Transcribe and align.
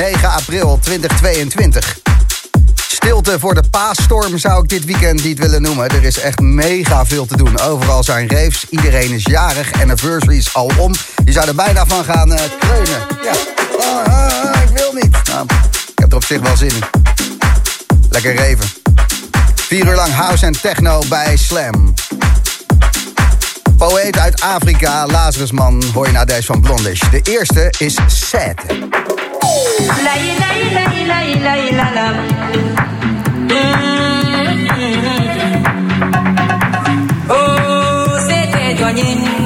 9 0.00 0.30
april 0.30 0.78
2022. 0.82 1.98
Stilte 2.74 3.38
voor 3.38 3.54
de 3.54 3.62
paasstorm 3.70 4.38
zou 4.38 4.62
ik 4.62 4.68
dit 4.68 4.84
weekend 4.84 5.24
niet 5.24 5.38
willen 5.38 5.62
noemen. 5.62 5.88
Er 5.88 6.04
is 6.04 6.18
echt 6.18 6.40
mega 6.40 7.06
veel 7.06 7.26
te 7.26 7.36
doen. 7.36 7.60
Overal 7.60 8.04
zijn 8.04 8.28
raves, 8.28 8.64
iedereen 8.68 9.10
is 9.10 9.24
jarig, 9.24 9.72
anniversaries 9.80 10.54
al 10.54 10.70
om. 10.78 10.94
Je 11.24 11.32
zou 11.32 11.48
er 11.48 11.54
bijna 11.54 11.86
van 11.86 12.04
gaan 12.04 12.32
uh, 12.32 12.38
kreunen. 12.58 13.00
Ja, 13.22 13.32
ah, 13.80 14.06
ah, 14.06 14.54
ah, 14.54 14.62
ik 14.62 14.76
wil 14.76 14.92
niet. 14.92 15.28
Nou, 15.28 15.46
ik 15.86 15.98
heb 15.98 16.10
er 16.10 16.16
op 16.16 16.24
zich 16.24 16.40
wel 16.40 16.56
zin 16.56 16.68
in. 16.68 16.84
Lekker 18.10 18.34
reven. 18.34 18.66
Vier 19.54 19.86
uur 19.86 19.96
lang 19.96 20.12
house 20.12 20.46
en 20.46 20.60
techno 20.60 21.02
bij 21.08 21.36
Slam. 21.36 21.94
Poëet 23.76 24.18
uit 24.18 24.40
Afrika, 24.40 25.06
Lazarusman, 25.06 25.82
hoor 25.94 26.06
je 26.06 26.12
naar 26.12 26.26
deze 26.26 26.42
van 26.42 26.60
Blondish. 26.60 27.02
De 27.10 27.20
eerste 27.22 27.72
is 27.78 27.96
Sad. 28.06 28.54
La, 30.04 30.14
la, 30.40 30.50
la, 31.84 32.06
Oh, 37.28 38.18
c'était 38.28 38.74
C'est 38.80 39.39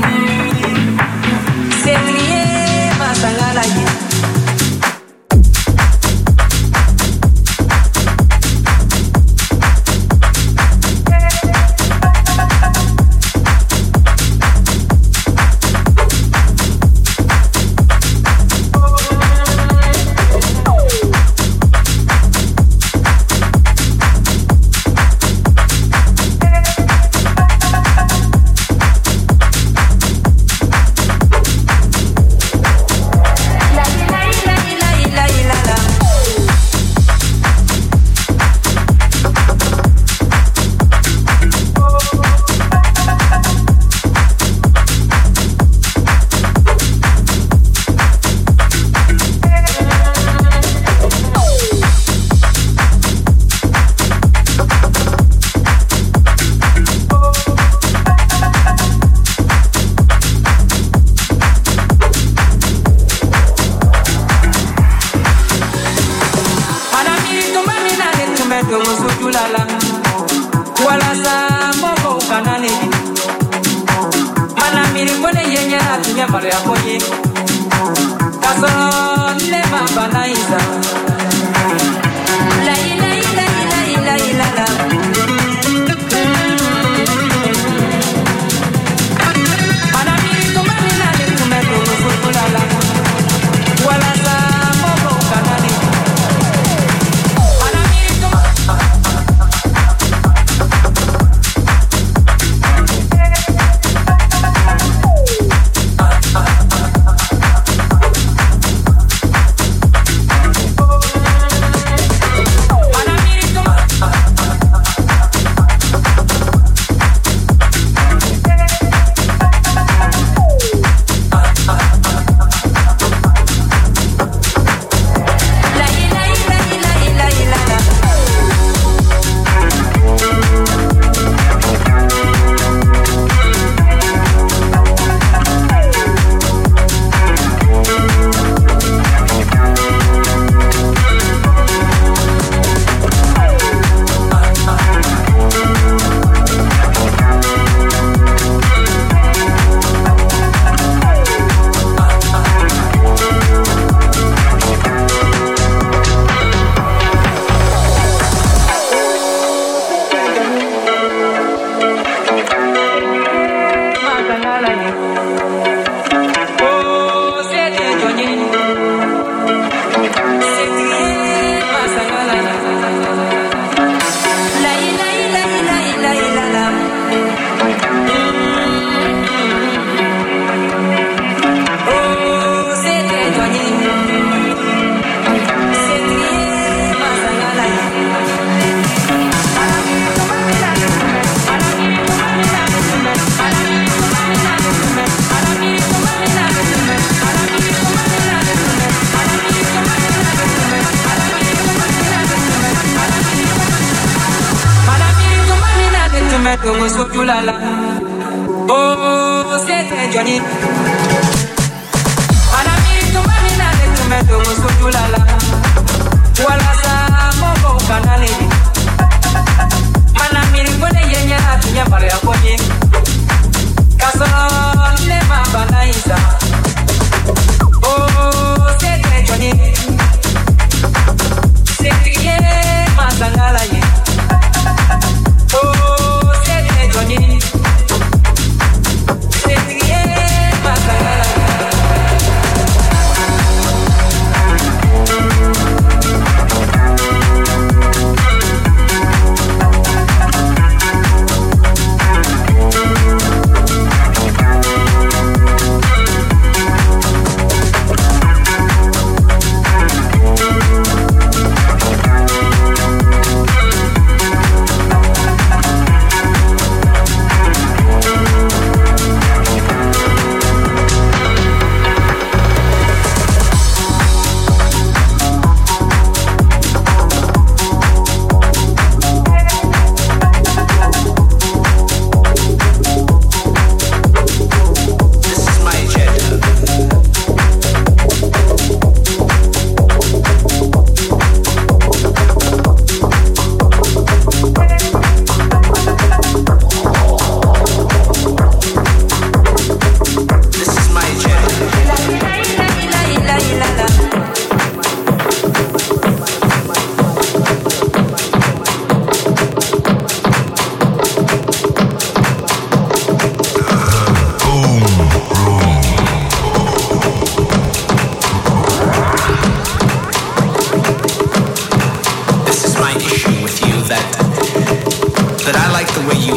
like 325.74 325.92
the 325.92 326.00
way 326.06 326.14
you 326.14 326.36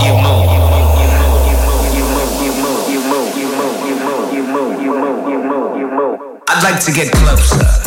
you 0.00 0.14
move. 5.92 6.40
I'd 6.48 6.62
like 6.62 6.82
to 6.86 6.92
get 6.92 7.12
closer. 7.12 7.85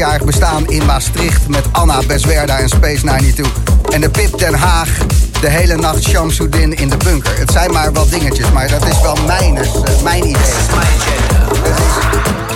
Zesjarig 0.00 0.24
bestaan 0.24 0.66
in 0.66 0.86
Maastricht 0.86 1.48
met 1.48 1.64
Anna 1.72 2.02
Beswerda 2.06 2.58
en 2.58 2.68
Space 2.68 3.00
92. 3.00 3.52
En 3.92 4.00
de 4.00 4.10
Pip 4.10 4.38
Den 4.38 4.54
Haag 4.54 4.88
de 5.40 5.48
hele 5.48 5.76
nacht 5.76 6.02
Shamsuddin 6.02 6.74
in 6.74 6.88
de 6.88 6.96
bunker. 6.96 7.38
Het 7.38 7.50
zijn 7.50 7.72
maar 7.72 7.92
wat 7.92 8.10
dingetjes, 8.10 8.52
maar 8.52 8.68
dat 8.68 8.86
is 8.86 9.00
wel 9.00 9.16
mijn, 9.26 9.54
dus, 9.54 9.66
uh, 9.66 10.02
mijn 10.02 10.24
idee. 10.24 10.52
Dat. 11.62 12.49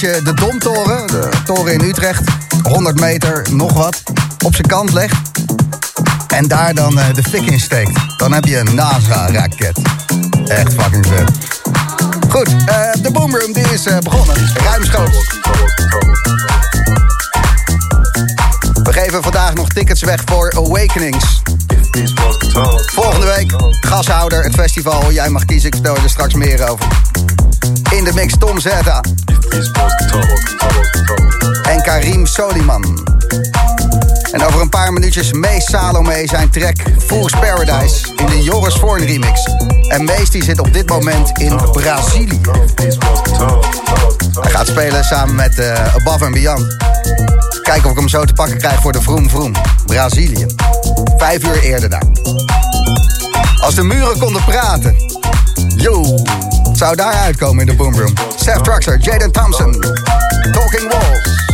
Dat 0.00 0.14
je 0.14 0.22
de 0.22 0.34
Domtoren, 0.34 1.06
de 1.06 1.28
toren 1.44 1.72
in 1.72 1.80
Utrecht, 1.80 2.22
100 2.62 3.00
meter, 3.00 3.46
nog 3.50 3.72
wat, 3.72 4.02
op 4.44 4.54
zijn 4.54 4.66
kant 4.66 4.92
legt. 4.92 5.16
En 6.28 6.48
daar 6.48 6.74
dan 6.74 6.98
uh, 6.98 7.14
de 7.14 7.22
fik 7.22 7.46
in 7.46 7.60
steekt. 7.60 7.90
Dan 8.16 8.32
heb 8.32 8.44
je 8.44 8.58
een 8.58 8.74
NASA-raket. 8.74 9.78
Echt 10.44 10.74
fucking 10.74 11.06
vet. 11.06 11.30
Goed, 12.28 12.48
uh, 12.48 13.02
de 13.02 13.10
Boomroom 13.12 13.52
die 13.52 13.72
is 13.72 13.86
uh, 13.86 13.98
begonnen. 13.98 14.36
Ruimschoots. 14.64 15.38
We 18.82 18.92
geven 18.92 19.22
vandaag 19.22 19.54
nog 19.54 19.68
tickets 19.68 20.02
weg 20.02 20.22
voor 20.24 20.52
Awakenings. 20.56 21.42
Volgende 22.94 23.26
week, 23.26 23.52
gashouder, 23.80 24.42
het 24.42 24.54
festival. 24.54 25.12
Jij 25.12 25.28
mag 25.28 25.44
kiezen, 25.44 25.66
ik 25.66 25.74
vertel 25.74 25.94
je 25.94 26.02
er 26.02 26.10
straks 26.10 26.34
meer 26.34 26.68
over. 26.68 26.86
In 27.90 28.04
de 28.04 28.12
mix 28.14 28.34
Tom 28.38 28.60
Zeta. 28.60 29.00
En 31.62 31.82
Karim 31.82 32.26
Soliman. 32.26 33.06
En 34.32 34.44
over 34.46 34.60
een 34.60 34.68
paar 34.68 34.92
minuutjes 34.92 35.32
Mees 35.32 35.64
Salome 35.64 36.22
zijn 36.26 36.50
track 36.50 36.76
Fool's 37.06 37.32
Paradise 37.32 38.06
in 38.16 38.26
de 38.26 38.42
Joris 38.42 38.74
Voorn 38.74 39.04
remix. 39.04 39.48
En 39.88 40.04
Mees 40.04 40.30
die 40.30 40.44
zit 40.44 40.60
op 40.60 40.72
dit 40.72 40.88
moment 40.88 41.38
in 41.38 41.60
Brazilië. 41.72 42.40
Hij 44.40 44.50
gaat 44.50 44.66
spelen 44.66 45.04
samen 45.04 45.34
met 45.34 45.58
uh, 45.58 45.94
Above 45.94 46.24
and 46.24 46.34
Beyond. 46.34 46.76
Kijken 47.62 47.84
of 47.84 47.90
ik 47.90 47.98
hem 47.98 48.08
zo 48.08 48.24
te 48.24 48.32
pakken 48.32 48.58
krijg 48.58 48.80
voor 48.80 48.92
de 48.92 49.02
Vroom 49.02 49.30
Vroom. 49.30 49.52
Brazilië. 49.86 50.46
Vijf 51.18 51.44
uur 51.44 51.62
eerder 51.62 51.90
daar. 51.90 52.02
Als 53.60 53.74
de 53.74 53.82
muren 53.82 54.18
konden 54.18 54.44
praten. 54.44 54.96
Yo, 55.76 56.24
zou 56.72 56.96
daar 56.96 57.14
uitkomen 57.14 57.60
in 57.60 57.66
de 57.66 57.74
Boomroom. 57.74 58.27
Seth 58.48 58.62
Truxer, 58.62 58.96
Jaden 58.96 59.30
Thompson. 59.30 59.70
Talking 60.54 60.88
Walls. 60.88 61.47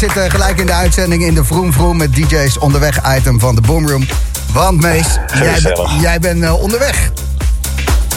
Je 0.00 0.06
zit 0.06 0.16
uh, 0.16 0.30
gelijk 0.30 0.58
in 0.58 0.66
de 0.66 0.72
uitzending 0.72 1.22
in 1.22 1.34
de 1.34 1.44
Vroom 1.44 1.72
Vroom 1.72 1.96
met 1.96 2.14
DJ's 2.14 2.58
onderweg 2.58 3.16
item 3.16 3.40
van 3.40 3.54
de 3.54 3.60
Boomroom. 3.60 4.06
Want 4.52 4.80
Mees, 4.80 5.06
jij, 5.34 5.76
jij 6.00 6.18
bent 6.18 6.42
uh, 6.42 6.62
onderweg. 6.62 7.10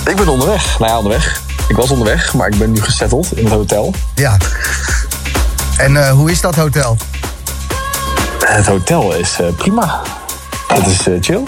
Ik 0.06 0.16
ben 0.16 0.28
onderweg. 0.28 0.80
Nou 0.80 0.92
ja, 0.92 0.98
onderweg. 0.98 1.42
Ik 1.68 1.76
was 1.76 1.90
onderweg, 1.90 2.34
maar 2.34 2.48
ik 2.48 2.58
ben 2.58 2.72
nu 2.72 2.82
gesetteld 2.82 3.38
in 3.38 3.44
het 3.44 3.54
hotel. 3.54 3.94
Ja. 4.16 4.38
En 5.78 5.92
uh, 5.92 6.10
hoe 6.10 6.32
is 6.32 6.42
dat 6.42 6.56
hotel? 6.56 6.98
Het 8.46 8.66
hotel 8.66 9.16
is 9.16 9.40
prima. 9.58 10.02
Het 10.68 10.88
is 10.88 11.00
chill. 11.20 11.44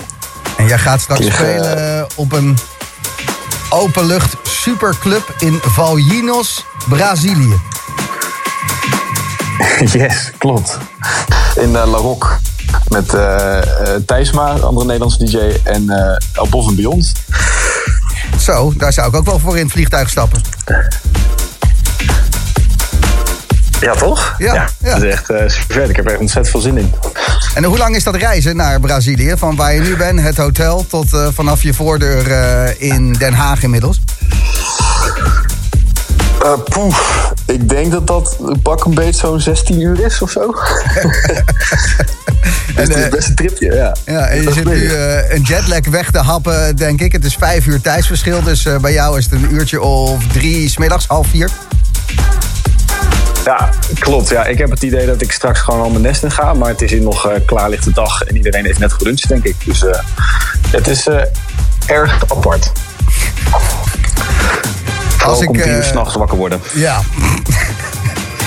En 0.58 0.68
jij 0.68 0.78
gaat 0.78 1.02
straks 1.02 1.26
spelen 1.26 2.08
op 2.16 2.32
een 2.32 2.58
openlucht 3.70 4.36
superclub 4.44 5.36
in 5.40 5.60
Valjinos, 5.62 6.66
Brazilië. 6.88 7.73
Yes, 9.92 10.32
klopt. 10.38 10.78
In 11.56 11.70
uh, 11.70 11.74
La 11.74 11.98
Rock 11.98 12.40
met 12.88 13.14
uh, 13.14 13.60
Thijsma, 14.06 14.52
andere 14.52 14.86
Nederlandse 14.86 15.26
DJ, 15.26 15.38
en 15.64 15.84
uh, 15.84 16.16
Above 16.34 16.70
en 16.70 16.76
Beyond. 16.76 17.12
Zo, 18.40 18.74
daar 18.78 18.94
zou 18.94 19.08
ik 19.08 19.16
ook 19.16 19.26
wel 19.26 19.40
voor 19.40 19.58
in 19.58 19.64
het 19.64 19.72
vliegtuig 19.72 20.10
stappen. 20.10 20.42
Ja, 23.80 23.94
toch? 23.94 24.36
Ja. 24.38 24.54
ja, 24.54 24.70
ja. 24.80 24.94
Dat 24.94 25.04
is 25.04 25.12
echt 25.12 25.30
uh, 25.30 25.38
super 25.48 25.76
vet. 25.76 25.90
Ik 25.90 25.96
heb 25.96 26.06
er 26.06 26.12
echt 26.12 26.20
ontzettend 26.20 26.50
veel 26.50 26.62
zin 26.62 26.78
in. 26.78 26.94
En 27.56 27.64
hoe 27.64 27.78
lang 27.78 27.96
is 27.96 28.04
dat 28.04 28.16
reizen 28.16 28.56
naar 28.56 28.80
Brazilië? 28.80 29.34
Van 29.38 29.56
waar 29.56 29.74
je 29.74 29.82
nu 29.82 29.96
bent, 29.96 30.22
het 30.22 30.38
hotel, 30.38 30.86
tot 30.88 31.14
uh, 31.14 31.28
vanaf 31.34 31.64
je 31.64 31.74
voordeur 31.74 32.28
uh, 32.28 32.82
in 32.82 33.14
Den 33.14 33.34
Haag 33.34 33.64
inmiddels? 33.64 34.00
Uh, 36.44 36.54
poef, 36.64 37.23
ik 37.54 37.70
denk 37.70 37.92
dat 37.92 38.08
dat 38.08 38.38
pak 38.62 38.86
een 38.86 38.94
beetje 38.94 39.20
zo'n 39.20 39.40
16 39.40 39.82
uur 39.82 40.06
is 40.06 40.22
of 40.22 40.32
zo. 40.32 40.42
en, 42.76 42.90
het 42.90 42.96
is 42.96 43.10
best 43.10 43.28
een 43.28 43.36
tripje, 43.36 43.74
ja. 43.74 43.96
ja 44.06 44.28
en 44.28 44.42
je 44.42 44.52
zit 44.52 44.66
nu 44.66 44.76
uh, 44.76 45.32
een 45.32 45.42
jetlag 45.42 45.88
weg 45.90 46.12
te 46.12 46.18
happen, 46.20 46.76
denk 46.76 47.02
ik. 47.02 47.12
Het 47.12 47.26
is 47.26 47.36
vijf 47.36 47.66
uur 47.66 47.82
tijdsverschil, 47.82 48.44
dus 48.44 48.66
uh, 48.66 48.78
bij 48.78 48.94
jou 48.94 49.18
is 49.18 49.24
het 49.24 49.34
een 49.34 49.54
uurtje 49.54 49.82
of 49.82 50.28
drie 50.28 50.70
smiddags, 50.70 51.08
half 51.08 51.28
vier. 51.28 51.50
Ja, 53.46 53.70
klopt. 54.00 54.30
Ja, 54.30 54.46
ik 54.46 54.58
heb 54.58 54.70
het 54.70 54.84
idee 54.84 55.06
dat 55.06 55.22
ik 55.22 55.32
straks 55.32 55.60
gewoon 55.60 55.82
al 55.82 55.90
mijn 55.90 56.02
nest 56.02 56.24
in 56.24 56.32
ga. 56.32 56.54
Maar 56.54 56.70
het 56.70 56.82
is 56.82 56.92
hier 56.92 57.02
nog 57.02 57.30
uh, 57.30 57.34
klaarlichte 57.46 57.92
dag 57.92 58.22
en 58.22 58.36
iedereen 58.36 58.66
heeft 58.66 58.80
net 58.80 58.94
geluncht, 58.94 59.28
denk 59.28 59.44
ik. 59.44 59.56
Dus 59.66 59.84
uh, 59.84 59.92
het 60.72 60.88
is 60.88 61.08
uh, 61.08 61.22
erg 61.86 62.24
apart. 62.28 62.72
Als 65.26 65.42
ik 65.42 65.50
om 65.50 65.62
tien 65.62 65.72
uur 65.72 65.84
s'nachts 65.84 66.16
wakker 66.16 66.38
worden. 66.38 66.62
Ja. 66.74 67.02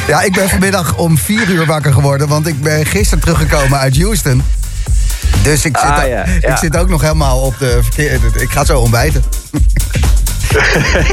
Ja, 0.07 0.23
ik 0.23 0.33
ben 0.33 0.49
vanmiddag 0.49 0.97
om 0.97 1.19
vier 1.19 1.49
uur 1.49 1.67
wakker 1.67 1.93
geworden. 1.93 2.29
Want 2.29 2.47
ik 2.47 2.63
ben 2.63 2.87
gisteren 2.87 3.25
teruggekomen 3.25 3.79
uit 3.79 3.97
Houston. 3.99 4.43
Dus 5.43 5.65
ik 5.65 5.77
zit, 5.77 5.91
ah, 5.91 5.97
ja, 5.97 6.07
ja. 6.07 6.25
ik 6.25 6.57
zit 6.57 6.77
ook 6.77 6.89
nog 6.89 7.01
helemaal 7.01 7.41
op 7.41 7.59
de 7.59 7.79
verkeerde... 7.83 8.27
Ik 8.41 8.51
ga 8.51 8.65
zo 8.65 8.79
ontbijten. 8.79 9.23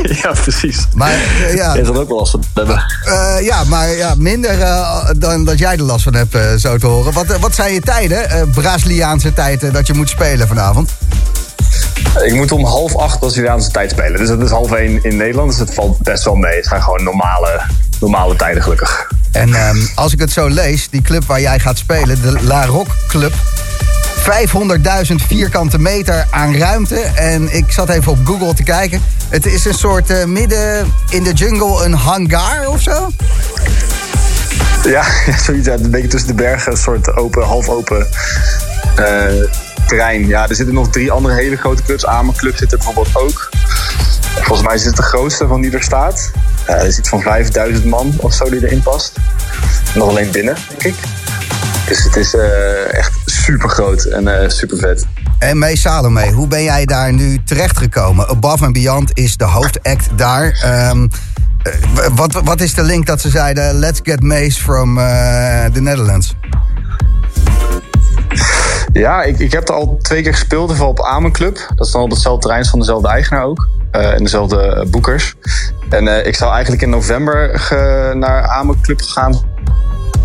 ja, 0.21 0.32
precies. 0.41 0.88
Maar 0.93 1.13
uh, 1.13 1.56
ja. 1.56 1.86
Zal 1.86 1.95
ook 1.95 2.08
wel 2.08 2.17
last 2.17 2.32
van 2.32 2.43
hebben. 2.53 2.84
Uh, 3.06 3.45
ja, 3.45 3.63
maar 3.63 3.89
ja, 3.89 4.13
minder 4.17 4.58
uh, 4.60 5.10
dan 5.17 5.45
dat 5.45 5.60
jij 5.60 5.73
er 5.73 5.84
last 5.84 6.03
van 6.03 6.15
hebt, 6.15 6.62
zo 6.62 6.77
te 6.77 6.88
horen. 6.88 7.13
Wat, 7.13 7.38
wat 7.38 7.56
zijn 7.56 7.73
je 7.73 7.82
tijden, 7.82 8.49
Braziliaanse 8.51 9.34
tijden, 9.34 9.73
dat 9.73 9.88
je 9.88 9.93
moet 9.93 10.10
spelen 10.10 10.47
vanavond? 10.47 10.91
Ik 12.21 12.34
moet 12.34 12.51
om 12.51 12.65
half 12.65 12.95
acht 12.95 13.19
Braziliaanse 13.19 13.71
tijd 13.71 13.91
spelen. 13.91 14.19
Dus 14.19 14.27
dat 14.27 14.41
is 14.41 14.49
half 14.49 14.71
één 14.71 15.03
in 15.03 15.17
Nederland. 15.17 15.49
Dus 15.49 15.60
het 15.60 15.73
valt 15.73 15.97
best 15.97 16.23
wel 16.23 16.36
mee. 16.36 16.56
Het 16.56 16.65
zijn 16.65 16.82
gewoon 16.82 17.03
normale, 17.03 17.62
normale 18.04 18.36
tijden, 18.36 18.63
gelukkig. 18.63 19.08
En 19.32 19.68
um, 19.68 19.89
als 19.96 20.13
ik 20.13 20.20
het 20.20 20.32
zo 20.32 20.48
lees, 20.48 20.89
die 20.89 21.02
club 21.02 21.26
waar 21.26 21.42
jij 21.42 21.60
gaat 21.60 21.78
spelen, 21.78 22.22
de 22.22 22.44
La 22.44 22.66
Rock 22.66 22.88
Club. 23.08 23.34
500.000 25.10 25.16
vierkante 25.28 25.80
meter 25.80 26.28
aan 26.30 26.56
ruimte. 26.56 27.00
En 27.16 27.56
ik 27.56 27.72
zat 27.72 27.89
even 27.89 28.12
op 28.12 28.18
Google 28.24 28.54
te 28.54 28.63
kijken. 28.63 29.02
Het 29.30 29.46
is 29.46 29.66
een 29.66 29.74
soort 29.74 30.10
uh, 30.10 30.24
midden 30.24 30.94
in 31.10 31.24
de 31.24 31.34
jungle 31.34 31.86
een 31.86 31.94
hangar 31.94 32.68
of 32.68 32.82
zo? 32.82 33.10
Ja, 34.84 35.04
zoiets. 35.46 35.68
Een 35.68 35.92
beetje 35.92 36.08
tussen 36.08 36.28
de 36.28 36.36
bergen. 36.36 36.72
Een 36.72 36.78
soort 36.78 37.16
open, 37.16 37.44
half 37.44 37.70
open 37.70 38.08
uh, 39.00 39.44
terrein. 39.88 40.28
Ja, 40.28 40.50
er 40.50 40.56
zitten 40.56 40.76
nog 40.76 40.89
drie 40.89 41.12
andere 41.12 41.34
hele 41.34 41.56
grote 41.56 41.84
clubs. 41.84 42.06
Amen 42.06 42.36
Club 42.36 42.58
zit 42.58 42.72
er 42.72 42.78
bijvoorbeeld 42.78 43.15
ook. 43.15 43.50
Volgens 44.36 44.67
mij 44.67 44.76
is 44.76 44.86
het 44.86 44.96
de 44.96 45.02
grootste 45.04 45.48
van 45.48 45.62
die 45.62 45.72
er 45.72 45.84
staat. 45.84 46.32
Er 46.65 46.91
zit 46.91 47.08
van 47.08 47.22
5000 47.22 47.86
man 47.86 48.13
of 48.17 48.34
zo 48.34 48.50
die 48.50 48.65
erin 48.65 48.82
past. 48.82 49.17
Nog 49.96 50.10
alleen 50.10 50.32
binnen, 50.32 50.56
denk 50.69 50.84
ik. 50.84 50.96
Dus 51.88 52.04
het 52.04 52.15
is 52.15 52.34
uh, 52.34 52.93
echt 52.93 53.12
super 53.26 53.69
groot 53.69 54.04
en 54.04 54.28
uh, 54.28 54.50
super 54.50 54.78
vet. 54.78 55.06
En 55.39 55.58
Mee 55.58 55.78
Salome, 55.78 56.32
hoe 56.32 56.48
ben 56.48 56.63
jij 56.63 56.86
daar 56.86 57.13
nu 57.13 57.43
terechtgekomen? 57.43 58.28
Above 58.28 58.65
and 58.65 58.74
Beyond 58.74 59.12
is 59.13 59.38
de 59.38 59.46
hoofdact 59.46 60.08
daar. 60.15 60.63
Um, 60.89 61.10
wat, 62.15 62.41
wat 62.43 62.62
is 62.62 62.74
de 62.74 62.84
link 62.84 63.06
dat 63.06 63.22
ze 63.22 63.30
zeiden... 63.30 63.76
let's 63.76 64.00
get 64.04 64.24
Mace 64.24 64.62
from 64.62 64.96
the 65.74 65.82
Netherlands? 65.82 66.36
Ja, 68.93 69.23
ik, 69.23 69.39
ik 69.39 69.51
heb 69.51 69.67
er 69.67 69.75
al 69.75 69.97
twee 70.01 70.21
keer 70.21 70.34
gespeeld. 70.34 70.71
Even 70.71 70.88
op 70.88 71.01
Amen 71.01 71.32
Club. 71.32 71.67
Dat 71.75 71.88
is 71.88 71.93
dan 71.93 72.01
op 72.01 72.10
hetzelfde 72.10 72.41
terrein 72.41 72.65
van 72.65 72.79
dezelfde 72.79 73.08
eigenaar 73.08 73.43
ook. 73.43 73.67
Uh, 73.91 74.13
en 74.13 74.23
dezelfde 74.23 74.86
boekers. 74.89 75.36
En 75.89 76.06
uh, 76.06 76.25
ik 76.25 76.36
zou 76.36 76.51
eigenlijk 76.51 76.82
in 76.82 76.89
november 76.89 77.60
ge, 77.60 78.12
naar 78.15 78.47
Amen 78.47 78.82
Club 78.82 79.01
gaan. 79.01 79.41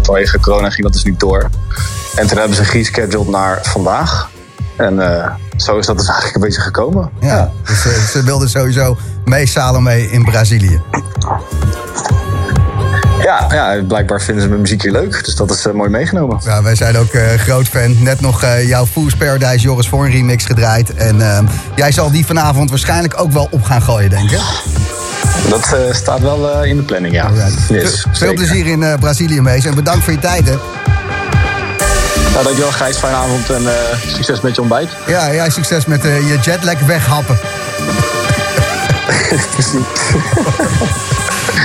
Vanwege 0.03 0.41
corona 0.41 0.71
ging 0.71 0.83
dat 0.83 0.93
dus 0.93 1.05
niet 1.05 1.21
door. 1.21 1.51
En 2.17 2.27
toen 2.27 2.39
hebben 2.39 2.57
ze 2.57 2.65
gerescheduled 2.65 3.29
naar 3.29 3.59
vandaag. 3.63 4.31
En 4.77 4.95
uh, 4.95 5.31
zo 5.57 5.79
is 5.79 5.87
dat 5.87 5.97
dus 5.97 6.07
eigenlijk 6.07 6.35
een 6.35 6.43
beetje 6.43 6.61
gekomen. 6.61 7.11
Ja, 7.21 7.27
ja. 7.27 7.51
dus 7.65 8.11
ze 8.11 8.23
wilden 8.23 8.49
sowieso 8.49 8.97
mee 9.25 9.47
Salome 9.47 10.11
in 10.11 10.25
Brazilië. 10.25 10.81
Ja, 13.29 13.47
ja, 13.51 13.83
blijkbaar 13.85 14.21
vinden 14.21 14.43
ze 14.43 14.49
mijn 14.49 14.61
muziek 14.61 14.83
hier 14.83 14.93
leuk. 14.93 15.25
Dus 15.25 15.35
dat 15.35 15.51
is 15.51 15.67
uh, 15.67 15.73
mooi 15.73 15.91
meegenomen. 15.91 16.41
Ja, 16.45 16.63
wij 16.63 16.75
zijn 16.75 16.97
ook 16.97 17.13
uh, 17.13 17.23
groot 17.23 17.67
fan. 17.67 18.03
Net 18.03 18.21
nog 18.21 18.45
uh, 18.45 18.69
jouw 18.69 18.87
Fool's 18.87 19.15
Paradise 19.15 19.59
Joris 19.59 19.89
voor 19.89 20.05
een 20.05 20.11
remix 20.11 20.45
gedraaid. 20.45 20.95
En 20.95 21.21
ehm, 21.21 21.45
jij 21.75 21.93
zal 21.93 22.11
die 22.11 22.27
vanavond 22.27 22.71
waarschijnlijk 22.71 23.21
ook 23.21 23.33
wel 23.33 23.49
op 23.51 23.63
gaan 23.63 23.83
gooien, 23.83 24.11
denk 24.11 24.31
ik. 24.31 24.41
Dat 25.49 25.77
staat 25.93 26.21
wel 26.21 26.65
in 26.65 26.77
de 26.77 26.83
planning, 26.83 27.15
ja. 27.15 27.31
Yes, 27.69 28.07
Veel 28.13 28.35
plezier 28.35 28.67
in 28.67 28.97
Brazilië, 29.01 29.41
Mees. 29.41 29.65
En 29.65 29.75
bedankt 29.75 30.05
voor 30.05 30.13
je 30.13 30.19
tijd, 30.19 30.49
hè. 30.49 30.57
Nou, 32.33 32.45
dankjewel 32.45 32.73
Gijs, 32.73 32.97
fijne 32.97 33.17
avond 33.17 33.51
en 33.51 33.63
succes 34.07 34.41
met 34.41 34.55
je 34.55 34.61
ontbijt. 34.61 34.89
Ja, 35.07 35.33
jij 35.33 35.51
succes 35.51 35.87
met 35.87 36.03
je 36.03 36.39
jetlag 36.43 36.79
weghappen. 36.81 37.39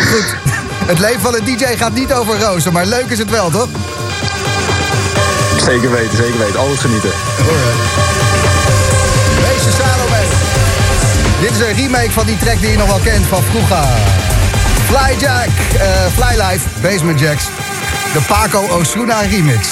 Goed. 0.12 0.62
Het 0.86 1.00
leven 1.00 1.22
van 1.22 1.36
een 1.36 1.44
DJ 1.44 1.66
gaat 1.78 1.94
niet 1.94 2.14
over 2.14 2.40
rozen, 2.40 2.74
maar 2.74 2.86
leuk 2.86 3.10
is 3.10 3.18
het 3.18 3.30
wel, 3.30 3.50
toch? 3.50 3.68
Zeker 5.66 5.92
weten, 5.92 6.18
zeker 6.18 6.40
weten. 6.40 6.60
Altijd 6.60 6.80
genieten. 6.80 7.10
Wees 9.42 9.76
Salome. 9.78 10.24
Dit 11.40 11.52
is 11.52 11.60
een 11.60 11.74
remake 11.74 12.12
van 12.12 12.26
die 12.26 12.38
track 12.38 12.60
die 12.60 12.72
je 12.72 12.78
nog 12.78 12.88
wel 12.88 13.00
kent 13.00 13.26
van 13.26 13.44
vroeger. 13.44 13.84
Fly 14.86 15.16
Jack, 15.20 15.48
uh, 15.76 15.82
Fly 16.16 16.42
Life, 16.42 16.68
Basement 16.82 17.20
Jacks. 17.20 17.44
De 18.14 18.20
Paco 18.28 18.68
Osuna 18.68 19.22
remix. 19.22 19.68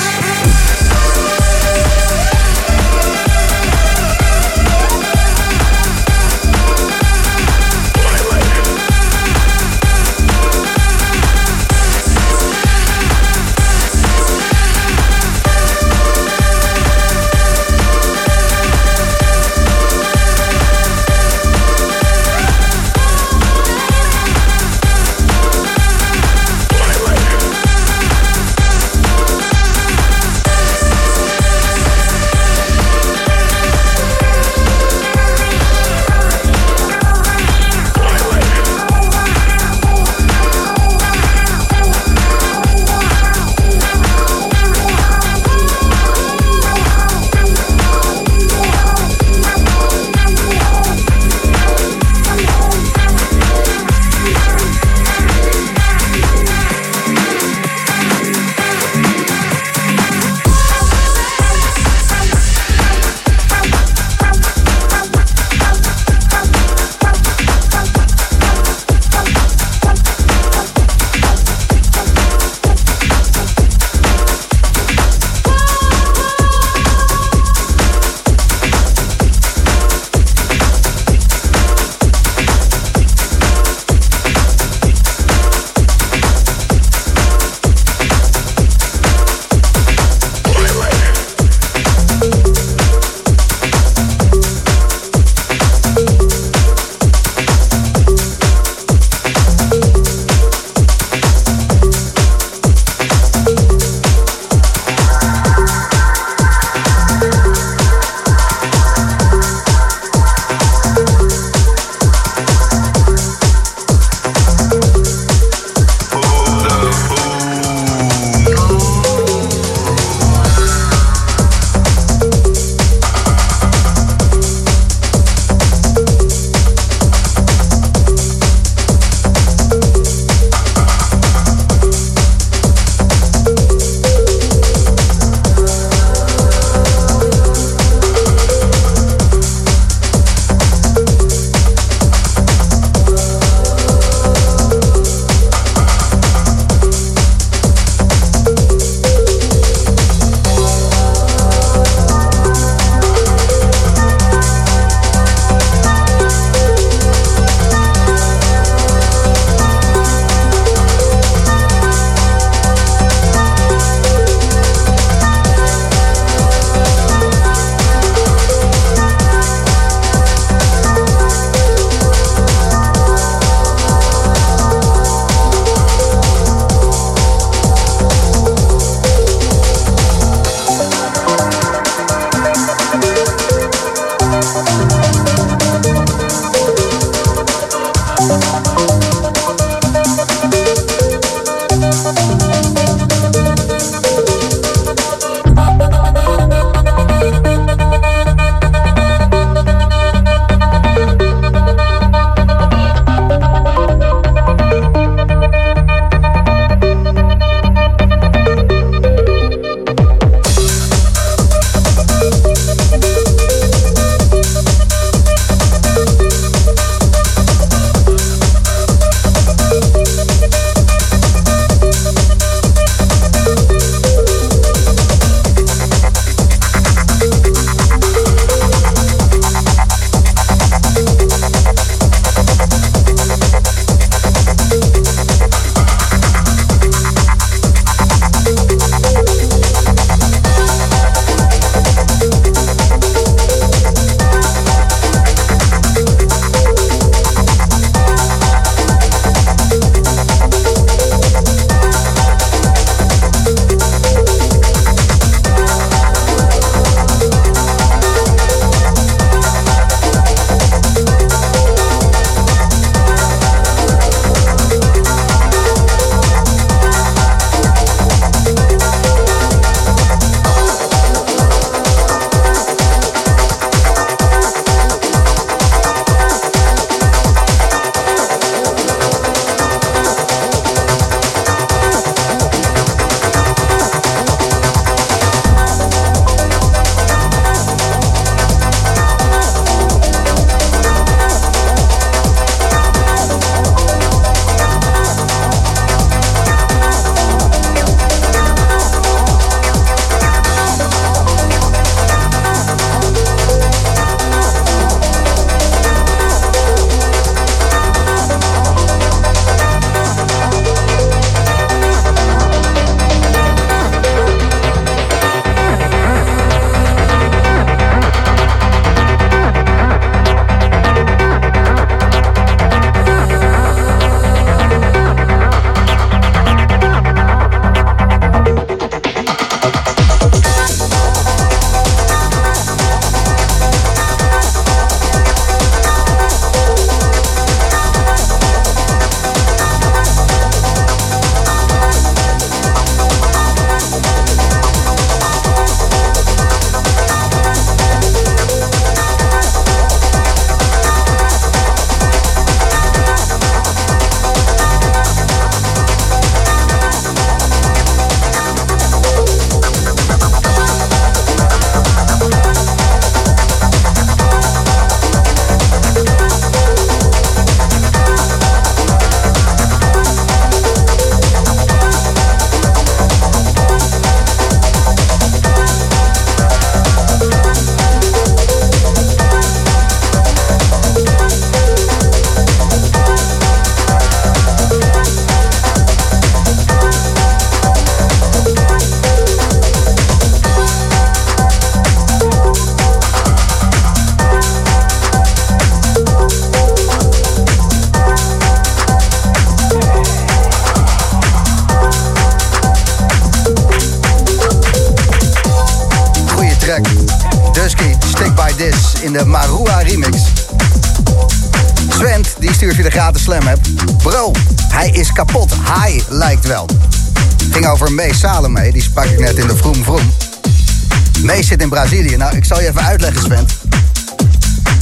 In 421.61 421.69
Brazilië. 421.69 422.17
Nou, 422.17 422.35
ik 422.35 422.45
zal 422.45 422.61
je 422.61 422.67
even 422.67 422.81
uitleggen, 422.81 423.21
Swent. 423.21 423.53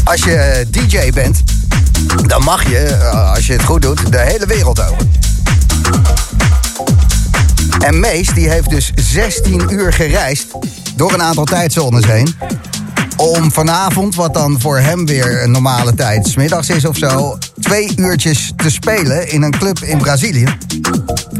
Als 0.03 0.23
je 0.23 0.67
DJ 0.69 1.11
bent, 1.11 1.43
dan 2.25 2.43
mag 2.43 2.69
je, 2.69 2.77
eh, 2.77 3.33
als 3.33 3.47
je 3.47 3.53
het 3.53 3.63
goed 3.63 3.81
doet, 3.81 4.11
de 4.11 4.19
hele 4.19 4.45
wereld 4.45 4.81
over. 4.81 5.07
En 7.79 7.99
Mees 7.99 8.27
die 8.33 8.49
heeft 8.49 8.69
dus 8.69 8.91
16 8.95 9.65
uur 9.69 9.93
gereisd 9.93 10.45
door 10.95 11.13
een 11.13 11.21
aantal 11.21 11.43
tijdzones 11.43 12.05
heen. 12.05 12.35
Om 13.15 13.51
vanavond, 13.51 14.15
wat 14.15 14.33
dan 14.33 14.59
voor 14.59 14.79
hem 14.79 15.05
weer 15.05 15.43
een 15.43 15.51
normale 15.51 15.93
tijd, 15.93 16.27
smiddags 16.27 16.69
is 16.69 16.85
of 16.85 16.97
zo, 16.97 17.37
twee 17.59 17.91
uurtjes 17.95 18.51
te 18.55 18.69
spelen 18.69 19.31
in 19.31 19.41
een 19.41 19.57
club 19.57 19.79
in 19.79 19.97
Brazilië. 19.97 20.45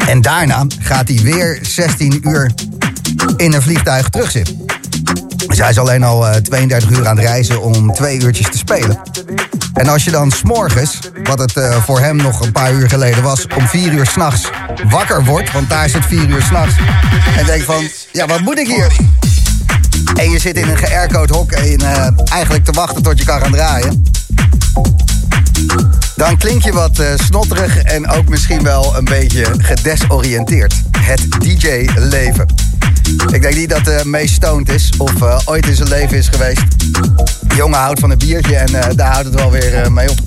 En 0.08 0.22
daarna 0.22 0.66
gaat 0.80 1.08
hij 1.08 1.20
weer 1.22 1.60
16 1.62 2.20
uur 2.24 2.52
in 3.38 3.54
een 3.54 3.62
vliegtuig 3.62 4.10
terugzitten. 4.10 4.59
Dus 5.60 5.68
hij 5.68 5.78
is 5.78 5.90
alleen 5.90 6.04
al 6.04 6.42
32 6.42 6.90
uur 6.90 7.08
aan 7.08 7.16
het 7.16 7.26
reizen 7.26 7.62
om 7.62 7.94
twee 7.94 8.22
uurtjes 8.22 8.50
te 8.52 8.58
spelen. 8.58 9.00
En 9.74 9.88
als 9.88 10.04
je 10.04 10.12
dan 10.12 10.32
s'morgens, 10.32 11.00
wat 11.24 11.40
het 11.40 11.56
uh, 11.56 11.84
voor 11.84 12.00
hem 12.00 12.16
nog 12.16 12.42
een 12.42 12.52
paar 12.52 12.74
uur 12.74 12.90
geleden 12.90 13.24
was, 13.24 13.48
om 13.58 13.68
vier 13.68 13.94
uur 13.94 14.06
s'nachts 14.06 14.50
wakker 14.90 15.26
wordt, 15.26 15.52
want 15.52 15.70
daar 15.70 15.90
zit 15.90 16.06
vier 16.06 16.30
uur 16.30 16.42
s'nachts, 16.42 16.76
en 17.38 17.46
denkt 17.46 17.66
van, 17.66 17.88
ja, 18.12 18.26
wat 18.26 18.40
moet 18.40 18.60
ik 18.60 18.68
hier? 18.68 18.92
En 20.16 20.30
je 20.30 20.40
zit 20.40 20.58
in 20.58 20.70
een 20.70 20.78
geaircode 20.78 21.34
hok 21.34 21.52
en 21.52 21.82
uh, 21.82 22.08
eigenlijk 22.32 22.66
te 22.66 22.72
wachten 22.72 23.04
tot 23.04 23.20
je 23.20 23.26
kan 23.26 23.42
gaan 23.42 23.52
draaien. 23.52 24.04
Dan 26.16 26.38
klink 26.38 26.64
je 26.64 26.72
wat 26.72 27.00
uh, 27.00 27.08
snotterig 27.16 27.78
en 27.78 28.10
ook 28.10 28.30
misschien 28.30 28.64
wel 28.64 28.98
een 28.98 29.06
beetje 29.06 29.46
gedesoriënteerd. 29.58 30.74
Het 30.98 31.32
DJ-leven. 31.40 32.69
Ik 33.32 33.42
denk 33.42 33.56
niet 33.56 33.70
dat 33.70 33.86
de 33.86 34.02
meest 34.06 34.34
stoned 34.34 34.70
is 34.70 34.92
of 34.98 35.22
uh, 35.22 35.40
ooit 35.46 35.68
in 35.68 35.76
zijn 35.76 35.90
leven 35.90 36.18
is 36.18 36.28
geweest. 36.28 36.62
De 37.48 37.56
jongen 37.56 37.80
houdt 37.80 38.00
van 38.00 38.10
een 38.10 38.18
biertje 38.18 38.56
en 38.56 38.72
uh, 38.72 38.84
daar 38.96 39.12
houdt 39.12 39.26
het 39.26 39.36
wel 39.36 39.52
weer 39.52 39.86
uh, 39.86 39.88
mee 39.88 40.10
op. 40.10 40.18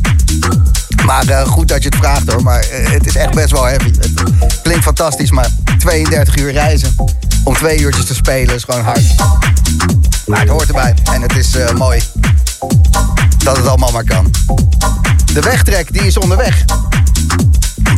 Maar 1.05 1.47
goed 1.47 1.69
dat 1.69 1.83
je 1.83 1.89
het 1.89 1.99
vraagt 1.99 2.33
hoor, 2.33 2.43
maar 2.43 2.65
het 2.71 3.07
is 3.07 3.17
echt 3.17 3.35
best 3.35 3.51
wel 3.51 3.65
heavy. 3.65 3.91
Het 3.99 4.61
klinkt 4.63 4.85
fantastisch, 4.85 5.31
maar 5.31 5.49
32 5.79 6.37
uur 6.37 6.53
reizen 6.53 6.95
om 7.45 7.55
twee 7.55 7.79
uurtjes 7.79 8.07
te 8.07 8.15
spelen 8.15 8.55
is 8.55 8.65
gewoon 8.65 8.85
hard. 8.85 9.03
Maar 10.27 10.41
het 10.41 10.49
hoort 10.49 10.69
erbij 10.69 10.95
en 11.13 11.23
het 11.23 11.37
is 11.37 11.57
mooi 11.77 12.03
dat 13.45 13.57
het 13.57 13.67
allemaal 13.67 13.93
maar 13.93 14.05
kan. 14.05 14.31
De 15.33 15.41
wegtrek 15.41 15.93
die 15.93 16.03
is 16.03 16.17
onderweg. 16.17 16.65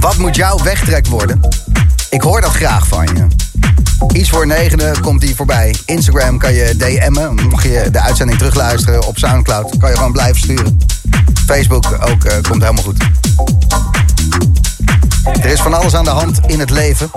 Wat 0.01 0.17
moet 0.17 0.37
jouw 0.37 0.63
wegtrek 0.63 1.07
worden? 1.07 1.41
Ik 2.11 2.21
hoor 2.21 2.41
dat 2.41 2.53
graag 2.53 2.87
van 2.87 3.07
je. 3.07 3.27
Iets 4.13 4.29
voor 4.29 4.47
negenen 4.47 5.01
komt 5.01 5.23
hij 5.23 5.35
voorbij. 5.35 5.75
Instagram 5.87 6.39
kan 6.39 6.53
je 6.53 6.77
DM'en. 6.77 7.49
Mag 7.51 7.63
je 7.63 7.89
de 7.91 8.01
uitzending 8.01 8.39
terugluisteren. 8.39 9.07
Op 9.07 9.19
Soundcloud 9.19 9.77
kan 9.79 9.91
je 9.91 9.97
gewoon 9.97 10.13
blijven 10.13 10.41
sturen. 10.41 10.79
Facebook 11.47 11.93
ook 12.01 12.25
uh, 12.25 12.33
komt 12.33 12.63
helemaal 12.63 12.83
goed. 12.83 13.05
Er 15.25 15.51
is 15.51 15.61
van 15.61 15.75
alles 15.75 15.95
aan 15.95 16.05
de 16.05 16.11
hand 16.11 16.41
in 16.47 16.61
het 16.61 16.71
leven. 16.71 17.11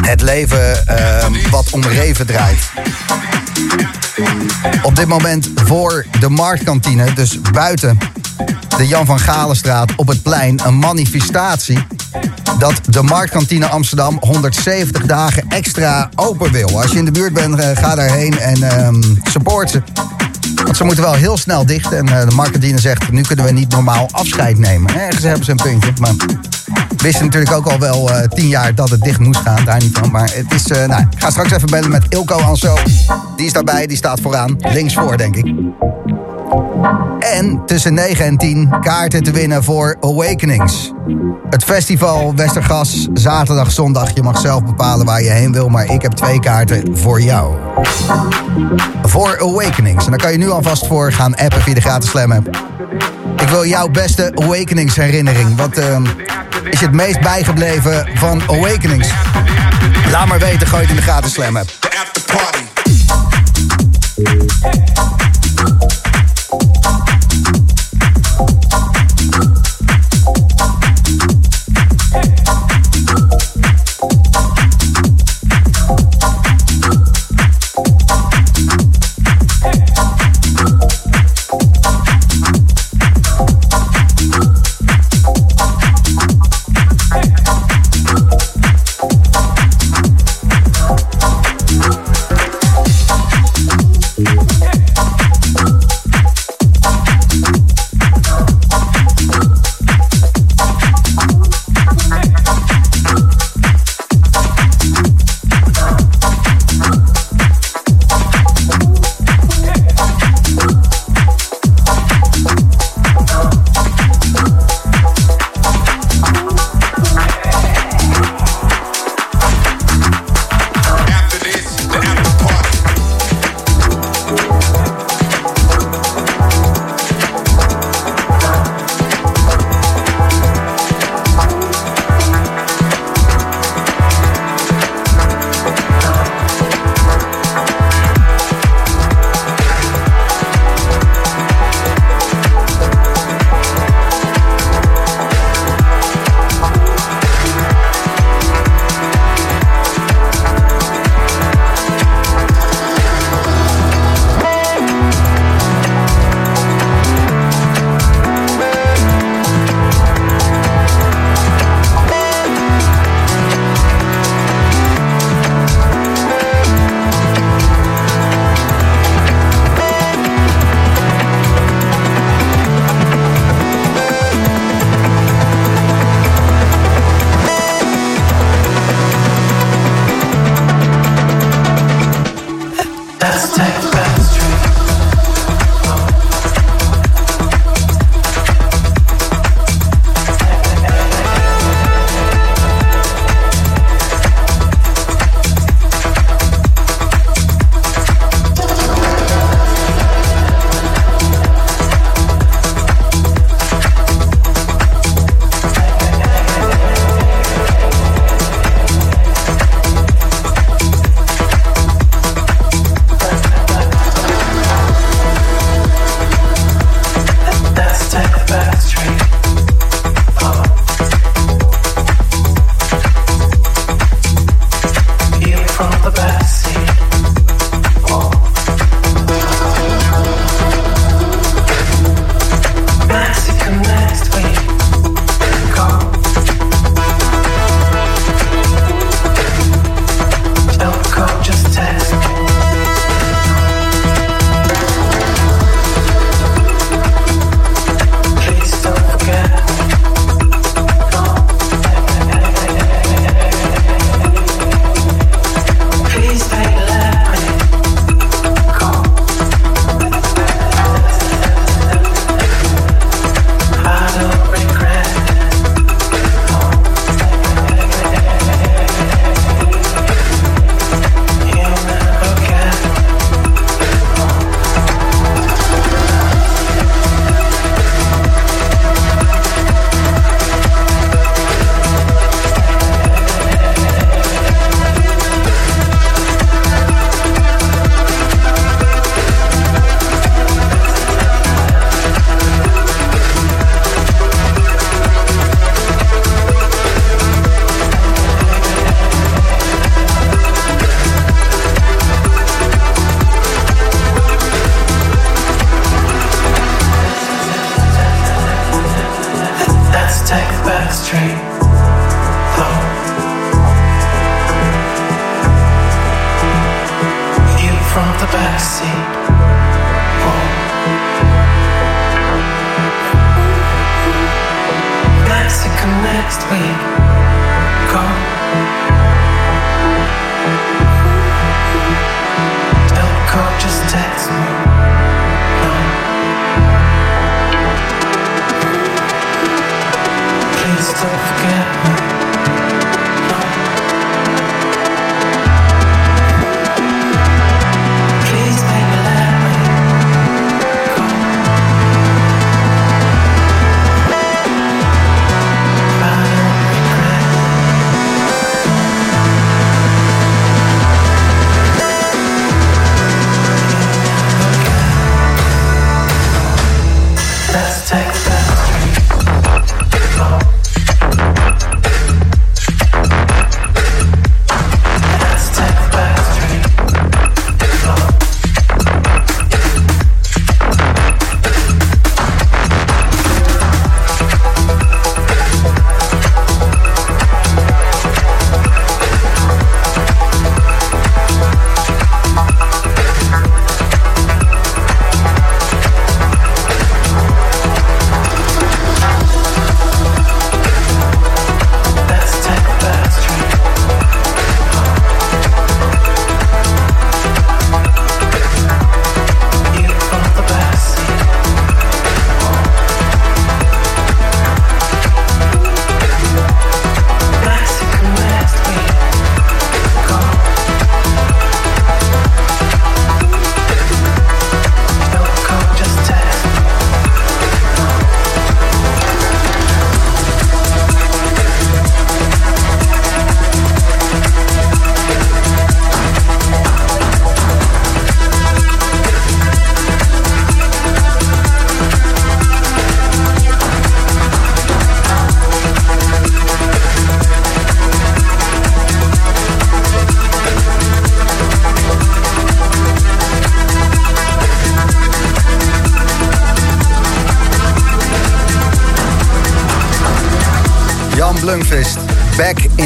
Het 0.00 0.20
leven 0.20 0.84
uh, 0.90 1.50
wat 1.50 1.70
om 1.70 1.80
draait. 1.80 2.70
Op 4.82 4.96
dit 4.96 5.06
moment 5.06 5.50
voor 5.54 6.06
de 6.20 6.28
marktkantine, 6.28 7.12
dus 7.12 7.40
buiten 7.40 7.98
de 8.76 8.86
Jan 8.86 9.06
van 9.06 9.18
Galenstraat 9.18 9.92
op 9.96 10.08
het 10.08 10.22
plein, 10.22 10.60
een 10.64 10.78
manifestatie 10.78 11.86
dat 12.62 12.80
de 12.88 13.02
Marktkantine 13.02 13.66
Amsterdam 13.66 14.16
170 14.20 15.06
dagen 15.06 15.44
extra 15.48 16.08
open 16.14 16.52
wil. 16.52 16.80
Als 16.82 16.92
je 16.92 16.98
in 16.98 17.04
de 17.04 17.10
buurt 17.10 17.32
bent, 17.32 17.58
uh, 17.58 17.66
ga 17.74 17.94
daarheen 17.94 18.38
en 18.38 18.84
um, 18.84 19.20
support 19.22 19.70
ze. 19.70 19.82
Want 20.64 20.76
ze 20.76 20.84
moeten 20.84 21.04
wel 21.04 21.14
heel 21.14 21.36
snel 21.36 21.66
dicht. 21.66 21.92
En 21.92 22.06
uh, 22.06 22.20
de 22.28 22.34
marktkantine 22.34 22.78
zegt, 22.78 23.12
nu 23.12 23.22
kunnen 23.22 23.44
we 23.44 23.50
niet 23.52 23.70
normaal 23.70 24.08
afscheid 24.10 24.58
nemen. 24.58 24.94
Ergens 24.94 25.22
hebben 25.22 25.44
ze 25.44 25.50
een 25.50 25.56
puntje, 25.56 25.92
maar 26.00 26.14
wisten 26.96 27.24
natuurlijk 27.24 27.52
ook 27.52 27.66
al 27.66 27.78
wel 27.78 28.10
uh, 28.10 28.16
tien 28.28 28.48
jaar 28.48 28.74
dat 28.74 28.90
het 28.90 29.02
dicht 29.02 29.18
moest 29.18 29.40
gaan. 29.40 29.64
Daar 29.64 29.80
niet 29.80 29.98
van. 29.98 30.10
Maar 30.10 30.30
het 30.34 30.52
is, 30.54 30.66
nou, 30.66 31.06
ik 31.10 31.20
ga 31.20 31.30
straks 31.30 31.50
even 31.50 31.70
bellen 31.70 31.90
met 31.90 32.04
Ilko 32.08 32.34
Anso. 32.40 32.76
Die 33.36 33.46
is 33.46 33.52
daarbij, 33.52 33.86
die 33.86 33.96
staat 33.96 34.20
vooraan. 34.20 34.56
Links 34.58 34.94
voor, 34.94 35.16
denk 35.16 35.36
ik. 35.36 35.54
En 37.20 37.62
tussen 37.66 37.94
9 37.94 38.24
en 38.24 38.36
10 38.36 38.74
kaarten 38.80 39.22
te 39.22 39.30
winnen 39.30 39.64
voor 39.64 39.96
Awakenings. 40.00 40.92
Het 41.50 41.64
festival 41.64 42.34
Westergas, 42.34 43.08
zaterdag, 43.14 43.70
zondag. 43.70 44.14
Je 44.14 44.22
mag 44.22 44.38
zelf 44.38 44.64
bepalen 44.64 45.06
waar 45.06 45.22
je 45.22 45.30
heen 45.30 45.52
wil, 45.52 45.68
maar 45.68 45.84
ik 45.90 46.02
heb 46.02 46.12
twee 46.12 46.40
kaarten 46.40 46.96
voor 46.96 47.20
jou. 47.20 47.54
Voor 49.02 49.40
Awakenings. 49.40 50.04
En 50.04 50.10
daar 50.10 50.20
kan 50.20 50.32
je 50.32 50.38
nu 50.38 50.50
alvast 50.50 50.86
voor 50.86 51.12
gaan 51.12 51.36
appen 51.36 51.62
via 51.62 51.74
de 51.74 51.80
gratis 51.80 52.10
Slam. 52.10 52.32
Ik 53.36 53.48
wil 53.48 53.66
jouw 53.66 53.88
beste 53.88 54.32
Awakenings 54.34 54.96
herinnering. 54.96 55.56
Wat 55.56 55.78
uh, 55.78 55.98
is 56.70 56.78
je 56.78 56.86
het 56.86 56.94
meest 56.94 57.20
bijgebleven 57.20 58.08
van 58.14 58.42
Awakenings? 58.46 59.12
Laat 60.10 60.26
maar 60.26 60.38
weten, 60.38 60.66
gooi 60.66 60.82
het 60.82 60.90
in 60.90 60.96
de 60.96 61.02
gratis 61.02 61.32
Slam. 61.32 61.58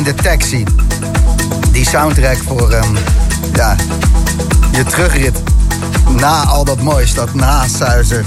De 0.06 0.14
taxi. 0.14 0.64
Die 1.70 1.86
soundtrack 1.86 2.36
voor 2.46 2.72
um, 2.72 2.96
ja, 3.52 3.76
je 4.72 4.84
terugrit 4.84 5.42
na 6.16 6.44
al 6.44 6.64
dat 6.64 6.80
moois, 6.80 7.14
dat 7.14 7.34
nasuizen 7.34 8.24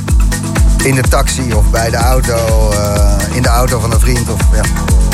in 0.83 0.95
de 0.95 1.01
taxi 1.01 1.53
of 1.53 1.69
bij 1.69 1.89
de 1.89 1.95
auto, 1.95 2.71
uh, 2.71 3.35
in 3.35 3.41
de 3.41 3.49
auto 3.49 3.79
van 3.79 3.91
een 3.91 3.99
vriend. 3.99 4.29
Of, 4.29 4.41
ja, 4.53 4.61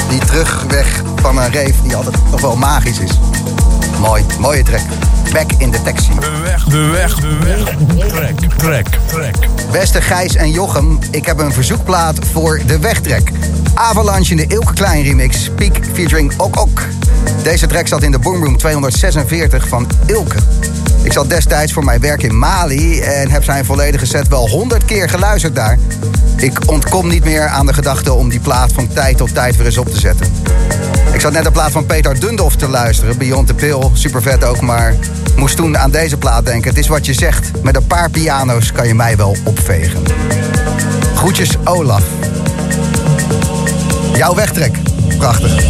die 0.09 0.20
terugweg 0.20 1.01
van 1.16 1.38
een 1.38 1.51
reef 1.51 1.76
die 1.84 1.95
altijd 1.95 2.16
toch 2.32 2.41
wel 2.41 2.55
magisch 2.55 2.99
is. 2.99 3.11
Mooi, 3.99 4.26
mooie 4.39 4.63
track. 4.63 4.84
Back 5.32 5.51
in 5.57 5.72
the 5.72 5.82
taxi. 5.82 6.11
De 6.20 6.39
weg, 6.43 6.63
de 6.63 6.86
weg, 6.86 7.16
de 7.16 7.38
weg. 7.43 7.76
Trek, 8.07 8.39
trek, 8.57 8.88
trek. 9.05 9.36
Beste 9.72 10.01
Gijs 10.01 10.36
en 10.36 10.51
Jochem, 10.51 10.99
ik 11.11 11.26
heb 11.26 11.39
een 11.39 11.53
verzoekplaat 11.53 12.16
voor 12.32 12.61
de 12.66 12.80
wegtrek. 12.80 13.32
Avalanche 13.76 14.32
in 14.32 14.38
de 14.38 14.45
Ilke 14.47 14.73
Klein 14.73 15.03
remix. 15.03 15.49
Peak 15.55 15.78
featuring 15.93 16.34
Ok 16.38 16.59
Ok. 16.59 16.88
Deze 17.43 17.67
track 17.67 17.88
zat 17.88 18.03
in 18.03 18.11
de 18.11 18.19
Boomroom 18.19 18.57
246 18.57 19.67
van 19.67 19.88
Ilke. 20.05 20.38
Ik 21.03 21.13
zat 21.13 21.30
destijds 21.30 21.73
voor 21.73 21.84
mijn 21.84 22.01
werk 22.01 22.23
in 22.23 22.38
Mali 22.38 22.99
en 22.99 23.30
heb 23.30 23.43
zijn 23.43 23.65
volledige 23.65 24.05
set 24.05 24.28
wel 24.28 24.49
honderd 24.49 24.86
keer 24.86 25.09
geluisterd 25.09 25.55
daar. 25.55 25.78
Ik 26.36 26.59
ontkom 26.65 27.07
niet 27.07 27.23
meer 27.23 27.47
aan 27.47 27.65
de 27.65 27.73
gedachte 27.73 28.13
om 28.13 28.30
die 28.30 28.39
plaat 28.39 28.71
van 28.71 28.88
tijd 28.88 29.17
tot 29.17 29.34
tijd 29.34 29.55
weer 29.55 29.65
eens 29.65 29.78
op 29.78 29.89
te 29.89 29.99
zetten. 29.99 30.28
Ik 31.13 31.21
zat 31.21 31.32
net 31.32 31.45
een 31.45 31.51
plaat 31.51 31.71
van 31.71 31.86
Peter 31.86 32.19
Dundoff 32.19 32.55
te 32.55 32.67
luisteren, 32.67 33.17
Beyond 33.17 33.47
the 33.47 33.53
Pill, 33.53 33.89
super 33.93 34.21
vet 34.21 34.43
ook, 34.43 34.61
maar 34.61 34.95
moest 35.36 35.55
toen 35.55 35.78
aan 35.78 35.91
deze 35.91 36.17
plaat 36.17 36.45
denken. 36.45 36.69
Het 36.69 36.80
is 36.80 36.88
wat 36.88 37.05
je 37.05 37.13
zegt, 37.13 37.51
met 37.63 37.76
een 37.76 37.88
paar 37.88 38.09
piano's 38.09 38.71
kan 38.71 38.88
je 38.88 38.95
mij 38.95 39.17
wel 39.17 39.36
opvegen. 39.43 40.03
Groetjes 41.15 41.49
Olaf. 41.63 42.03
Jouw 44.18 44.36
wegtrek. 44.36 44.80
Prachtig. 45.18 45.66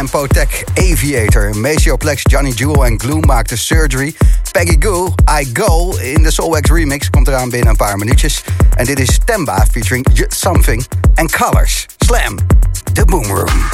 En 0.00 0.08
Potek 0.08 0.64
Aviator. 0.74 1.54
Macioplex, 1.54 2.22
Johnny 2.30 2.52
Jewel 2.52 2.84
en 2.84 3.00
Gloom 3.00 3.20
maakten 3.26 3.58
Surgery. 3.58 4.14
Peggy 4.52 4.76
Goo, 4.78 5.14
I 5.40 5.50
Go 5.52 5.96
in 5.96 6.22
de 6.22 6.30
Soulwax 6.30 6.70
remix 6.70 7.10
komt 7.10 7.28
eraan 7.28 7.50
binnen 7.50 7.68
een 7.68 7.76
paar 7.76 7.96
minuutjes. 7.96 8.44
En 8.76 8.84
dit 8.84 8.98
is 8.98 9.18
Temba 9.24 9.66
featuring 9.70 10.06
Something 10.28 10.86
and 11.14 11.30
Colors. 11.30 11.86
Slam, 11.98 12.38
The 12.92 13.04
Boom 13.04 13.24
Room. 13.24 13.68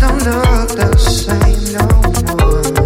Don't 0.00 0.24
look 0.24 0.68
the 0.68 0.98
same 0.98 1.72
no 1.72 2.02
give 2.12 2.81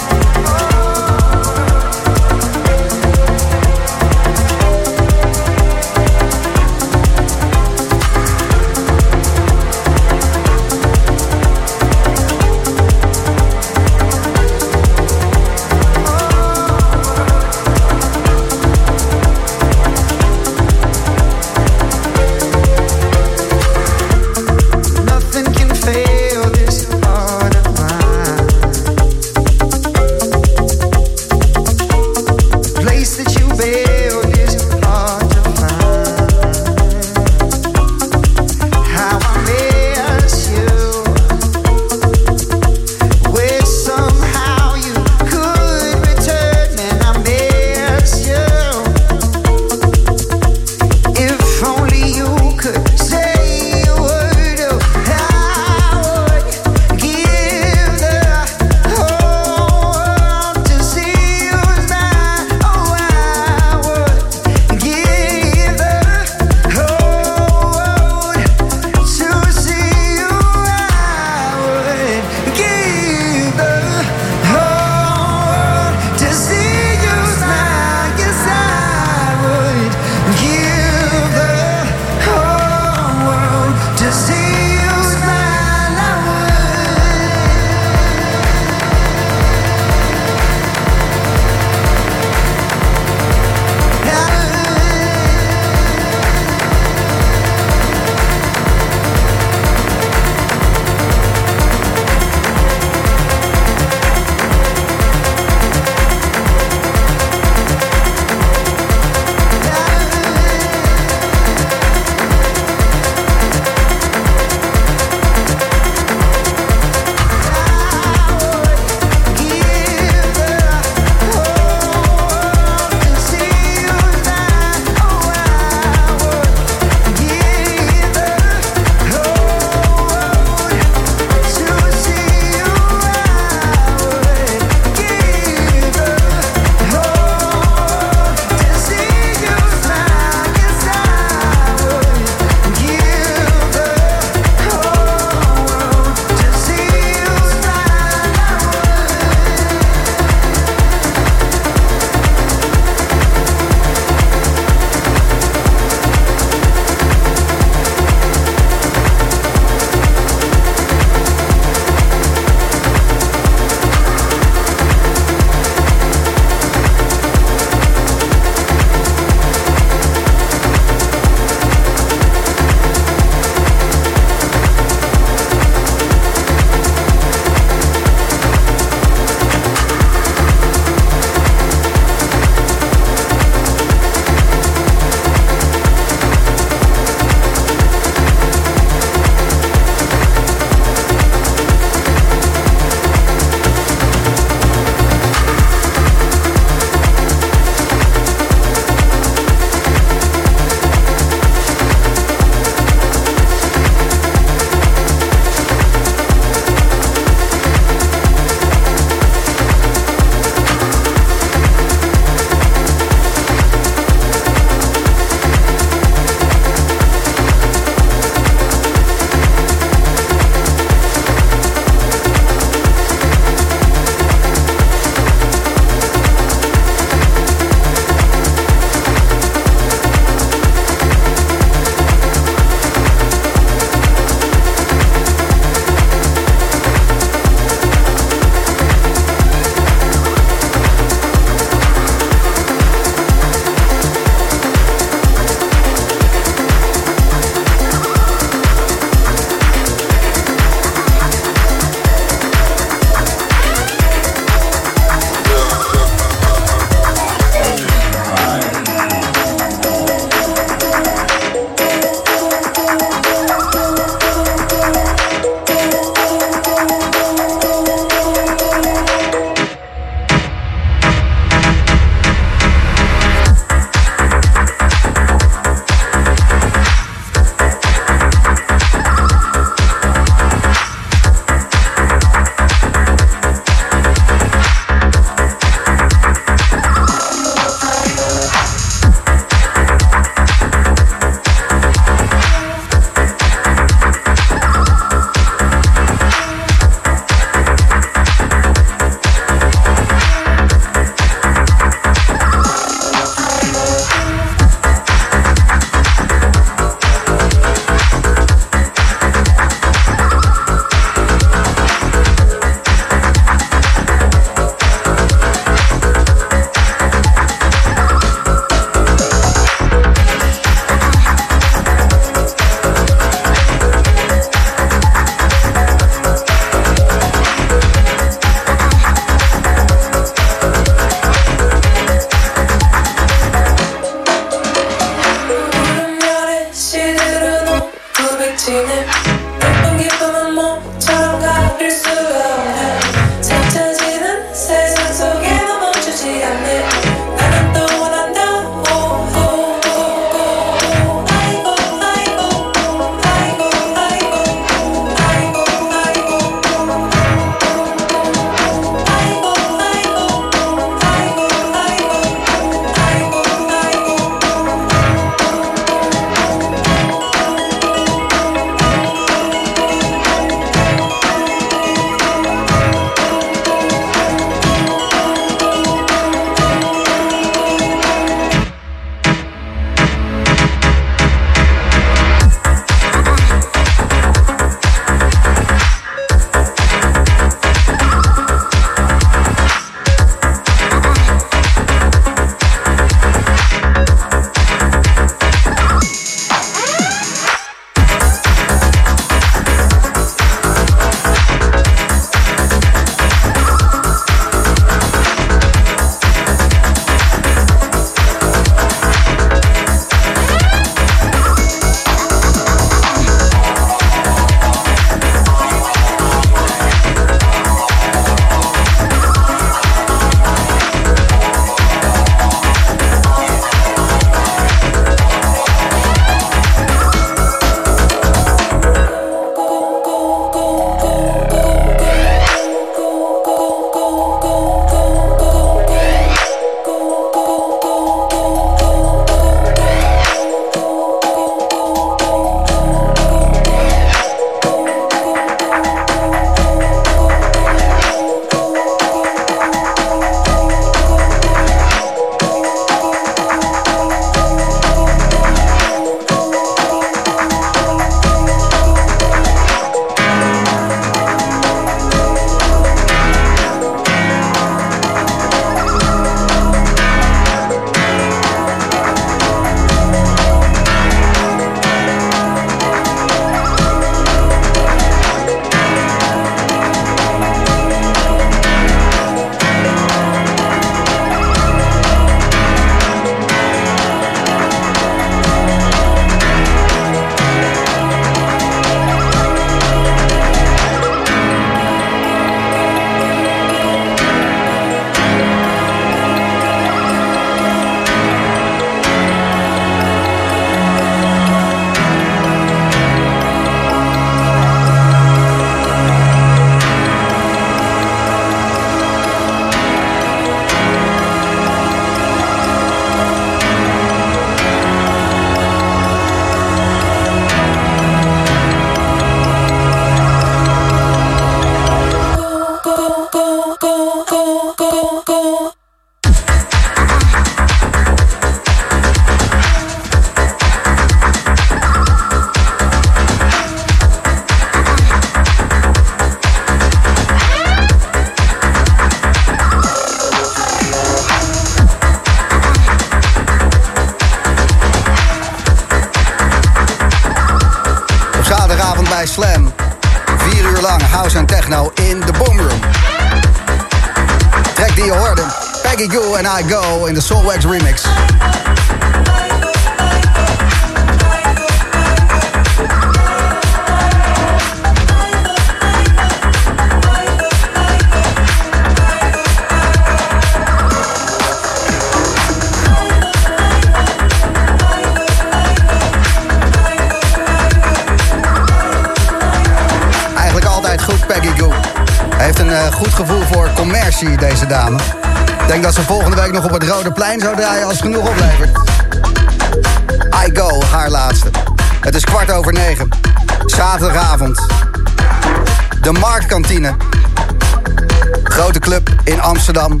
Amsterdam. 599.70 600.00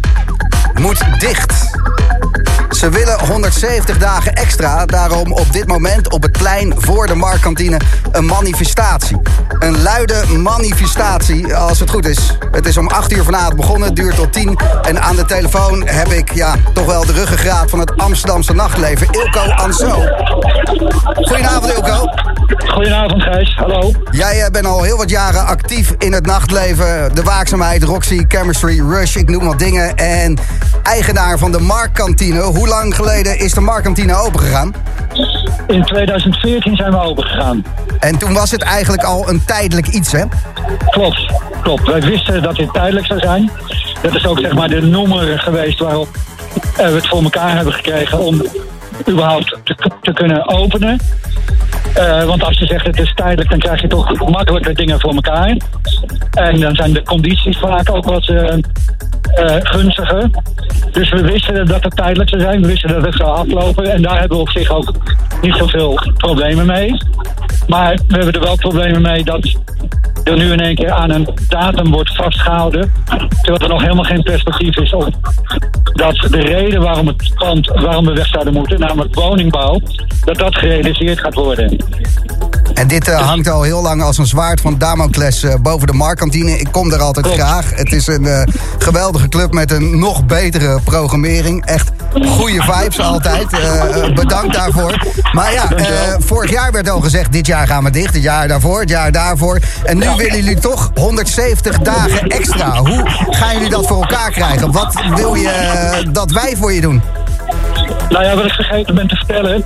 Moet 0.80 1.20
dicht. 1.20 1.70
Ze 2.70 2.88
willen 2.88 3.26
170 3.26 3.98
dagen 3.98 4.32
extra. 4.32 4.86
Daarom 4.86 5.32
op 5.32 5.52
dit 5.52 5.66
moment 5.66 6.12
op 6.12 6.22
het 6.22 6.32
plein 6.32 6.74
voor 6.76 7.06
de 7.06 7.14
Marktkantine 7.14 7.80
een 8.12 8.26
manifestatie. 8.26 9.20
Een 9.58 9.82
luide 9.82 10.24
manifestatie, 10.38 11.54
als 11.54 11.80
het 11.80 11.90
goed 11.90 12.06
is. 12.06 12.36
Het 12.50 12.66
is 12.66 12.76
om 12.76 12.88
8 12.88 13.12
uur 13.12 13.24
vanavond 13.24 13.56
begonnen, 13.56 13.94
duurt 13.94 14.14
tot 14.14 14.32
10. 14.32 14.58
En 14.82 15.02
aan 15.02 15.16
de 15.16 15.24
telefoon 15.24 15.86
heb 15.86 16.08
ik 16.08 16.32
ja, 16.32 16.54
toch 16.74 16.86
wel 16.86 17.06
de 17.06 17.12
ruggengraat 17.12 17.70
van 17.70 17.78
het 17.78 17.96
Amsterdamse 17.96 18.52
nachtleven. 18.52 19.06
Ilko 19.10 19.40
Anso. 19.40 20.02
Goedenavond 21.14 21.72
Ilko. 21.72 22.29
Goedenavond 22.70 23.22
Gijs, 23.22 23.54
hallo. 23.54 23.92
Jij 24.10 24.42
eh, 24.42 24.50
bent 24.50 24.66
al 24.66 24.82
heel 24.82 24.96
wat 24.96 25.10
jaren 25.10 25.46
actief 25.46 25.94
in 25.98 26.12
het 26.12 26.26
nachtleven. 26.26 27.14
De 27.14 27.22
waakzaamheid, 27.22 27.82
Roxy, 27.82 28.24
Chemistry, 28.28 28.80
Rush, 28.80 29.16
ik 29.16 29.28
noem 29.28 29.44
wat 29.44 29.58
dingen. 29.58 29.96
En 29.96 30.38
eigenaar 30.82 31.38
van 31.38 31.52
de 31.52 31.60
Marktkantine. 31.60 32.40
Hoe 32.40 32.68
lang 32.68 32.94
geleden 32.94 33.38
is 33.38 33.52
de 33.52 33.60
Marktkantine 33.60 34.14
opengegaan? 34.14 34.74
In 35.66 35.84
2014 35.84 36.76
zijn 36.76 36.90
we 36.90 37.00
open 37.00 37.24
gegaan. 37.24 37.64
En 38.00 38.18
toen 38.18 38.32
was 38.32 38.50
het 38.50 38.62
eigenlijk 38.62 39.02
al 39.02 39.28
een 39.28 39.44
tijdelijk 39.44 39.86
iets, 39.86 40.12
hè? 40.12 40.24
Klopt, 40.90 41.32
klopt. 41.62 41.86
Wij 41.86 42.00
wisten 42.00 42.42
dat 42.42 42.56
dit 42.56 42.72
tijdelijk 42.72 43.06
zou 43.06 43.20
zijn. 43.20 43.50
Dat 44.02 44.14
is 44.14 44.26
ook 44.26 44.38
zeg 44.40 44.52
maar 44.52 44.68
de 44.68 44.82
noemer 44.82 45.38
geweest 45.38 45.78
waarop 45.78 46.08
eh, 46.76 46.86
we 46.86 46.94
het 46.94 47.08
voor 47.08 47.22
elkaar 47.22 47.56
hebben 47.56 47.72
gekregen 47.72 48.18
om 48.18 48.42
überhaupt 49.08 49.56
te, 49.64 49.90
te 50.00 50.12
kunnen 50.12 50.48
openen. 50.48 51.00
Eh, 52.00 52.24
want 52.24 52.44
als 52.44 52.58
je 52.58 52.66
zegt 52.66 52.86
het 52.86 53.00
is 53.00 53.14
tijdelijk, 53.14 53.50
dan 53.50 53.58
krijg 53.58 53.80
je 53.80 53.88
toch 53.88 54.28
makkelijker 54.28 54.74
dingen 54.74 55.00
voor 55.00 55.14
elkaar. 55.14 55.56
En 56.30 56.60
dan 56.60 56.74
zijn 56.74 56.92
de 56.92 57.02
condities 57.02 57.58
vaak 57.58 57.90
ook 57.90 58.04
wat 58.04 58.28
eh, 58.28 58.52
eh, 58.52 59.56
gunstiger. 59.62 60.30
Dus 60.92 61.10
we 61.10 61.22
wisten 61.22 61.66
dat 61.66 61.84
het 61.84 61.96
tijdelijk 61.96 62.28
zou 62.28 62.40
zijn. 62.42 62.60
We 62.60 62.66
wisten 62.66 62.88
dat 62.88 63.04
het 63.04 63.14
zou 63.14 63.28
aflopen. 63.28 63.92
En 63.92 64.02
daar 64.02 64.18
hebben 64.18 64.36
we 64.36 64.42
op 64.42 64.50
zich 64.50 64.70
ook 64.70 64.92
niet 65.42 65.54
zoveel 65.54 65.98
problemen 66.16 66.66
mee. 66.66 66.96
Maar 67.66 67.94
we 68.08 68.16
hebben 68.16 68.32
er 68.32 68.40
wel 68.40 68.56
problemen 68.56 69.02
mee 69.02 69.24
dat 69.24 69.56
er 70.24 70.36
nu 70.36 70.52
in 70.52 70.60
één 70.60 70.74
keer 70.74 70.90
aan 70.90 71.10
een 71.10 71.28
datum 71.48 71.90
wordt 71.90 72.16
vastgehouden. 72.16 72.92
Terwijl 73.42 73.62
er 73.62 73.68
nog 73.68 73.82
helemaal 73.82 74.04
geen 74.04 74.22
perspectief 74.22 74.76
is 74.76 74.92
op 74.92 75.14
dat 75.92 76.16
de 76.30 76.40
reden 76.40 76.80
waarom 76.80 77.06
het 77.06 77.34
pand, 77.34 77.66
waarom 77.66 78.06
we 78.06 78.12
weg 78.12 78.26
zouden 78.26 78.52
moeten, 78.52 78.80
namelijk 78.80 79.14
woningbouw, 79.14 79.80
dat 80.24 80.38
dat 80.38 80.54
gerealiseerd 80.54 81.20
gaat 81.20 81.34
worden. 81.34 81.76
En 82.74 82.88
dit 82.88 83.08
eh, 83.08 83.26
hangt 83.28 83.48
al 83.48 83.62
heel 83.62 83.82
lang 83.82 84.02
als 84.02 84.18
een 84.18 84.26
zwaard 84.26 84.60
van 84.60 84.78
Damocles 84.78 85.42
eh, 85.42 85.54
boven 85.60 85.86
de 85.86 85.92
Marktkantine. 85.92 86.58
Ik 86.58 86.68
kom 86.70 86.90
daar 86.90 87.00
altijd 87.02 87.26
Klopt. 87.26 87.40
graag. 87.40 87.70
Het 87.74 87.92
is 87.92 88.06
een 88.06 88.26
eh, 88.26 88.42
geweldige 88.78 89.28
club 89.28 89.52
met 89.52 89.70
een 89.70 89.98
nog 89.98 90.24
betere 90.24 90.80
programmering. 90.84 91.64
Echt 91.66 91.90
goede 92.26 92.62
vibes 92.62 92.98
altijd. 93.00 93.46
Bedankt 94.14 94.54
daarvoor. 94.54 95.06
Maar 95.32 95.52
ja, 95.52 95.70
eh, 95.70 95.86
vorig 96.18 96.50
jaar 96.50 96.72
werd 96.72 96.90
al 96.90 97.00
gezegd, 97.00 97.32
dit 97.32 97.46
jaar 97.46 97.66
gaan 97.66 97.84
we 97.84 97.90
dicht. 97.90 98.14
Het 98.14 98.22
jaar 98.22 98.48
daarvoor, 98.48 98.80
het 98.80 98.88
jaar 98.88 99.12
daarvoor. 99.12 99.58
En 99.84 99.98
nu 99.98 100.06
willen 100.16 100.36
jullie 100.36 100.58
toch 100.58 100.90
170 100.94 101.78
dagen 101.78 102.26
extra. 102.28 102.76
Hoe 102.78 103.04
gaan 103.30 103.54
jullie 103.54 103.70
dat 103.70 103.86
voor 103.86 104.00
elkaar 104.02 104.30
krijgen? 104.30 104.72
Wat 104.72 104.94
wil 105.14 105.34
je 105.34 105.52
dat 106.12 106.30
wij 106.30 106.54
voor 106.56 106.72
je 106.72 106.80
doen? 106.80 107.02
Nou 108.08 108.24
ja, 108.24 108.34
wat 108.34 108.44
ik 108.44 108.52
vergeten 108.52 108.94
ben 108.94 109.08
te 109.08 109.16
vertellen. 109.16 109.64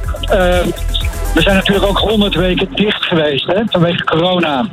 Eh, 1.35 1.41
we 1.41 1.43
zijn 1.43 1.57
natuurlijk 1.57 1.87
ook 1.87 1.99
100 1.99 2.35
weken 2.35 2.68
dicht 2.74 3.05
geweest 3.05 3.47
hè, 3.47 3.62
vanwege 3.66 4.05
corona. 4.05 4.66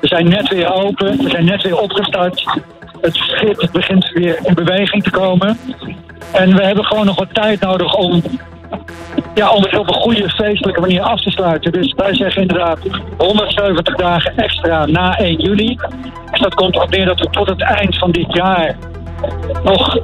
We 0.00 0.06
zijn 0.06 0.28
net 0.28 0.48
weer 0.48 0.72
open, 0.72 1.16
we 1.16 1.30
zijn 1.30 1.44
net 1.44 1.62
weer 1.62 1.78
opgestart. 1.78 2.60
Het 3.00 3.14
schip 3.14 3.68
begint 3.72 4.10
weer 4.10 4.38
in 4.42 4.54
beweging 4.54 5.02
te 5.02 5.10
komen. 5.10 5.58
En 6.32 6.56
we 6.56 6.62
hebben 6.64 6.84
gewoon 6.84 7.06
nog 7.06 7.18
wat 7.18 7.34
tijd 7.34 7.60
nodig 7.60 7.94
om, 7.94 8.22
ja, 9.34 9.50
om 9.50 9.62
het 9.62 9.78
op 9.78 9.88
een 9.88 9.94
goede 9.94 10.30
feestelijke 10.30 10.80
manier 10.80 11.00
af 11.00 11.20
te 11.20 11.30
sluiten. 11.30 11.72
Dus 11.72 11.92
wij 11.96 12.14
zeggen 12.14 12.42
inderdaad 12.42 12.78
170 13.18 13.96
dagen 13.96 14.36
extra 14.36 14.86
na 14.86 15.18
1 15.18 15.40
juli. 15.40 15.78
Dus 16.30 16.40
dat 16.40 16.54
komt 16.54 16.76
op 16.76 16.90
neer 16.90 17.06
dat 17.06 17.20
we 17.20 17.30
tot 17.30 17.48
het 17.48 17.62
eind 17.62 17.98
van 17.98 18.10
dit 18.10 18.32
jaar 18.34 18.76
nog 19.64 19.98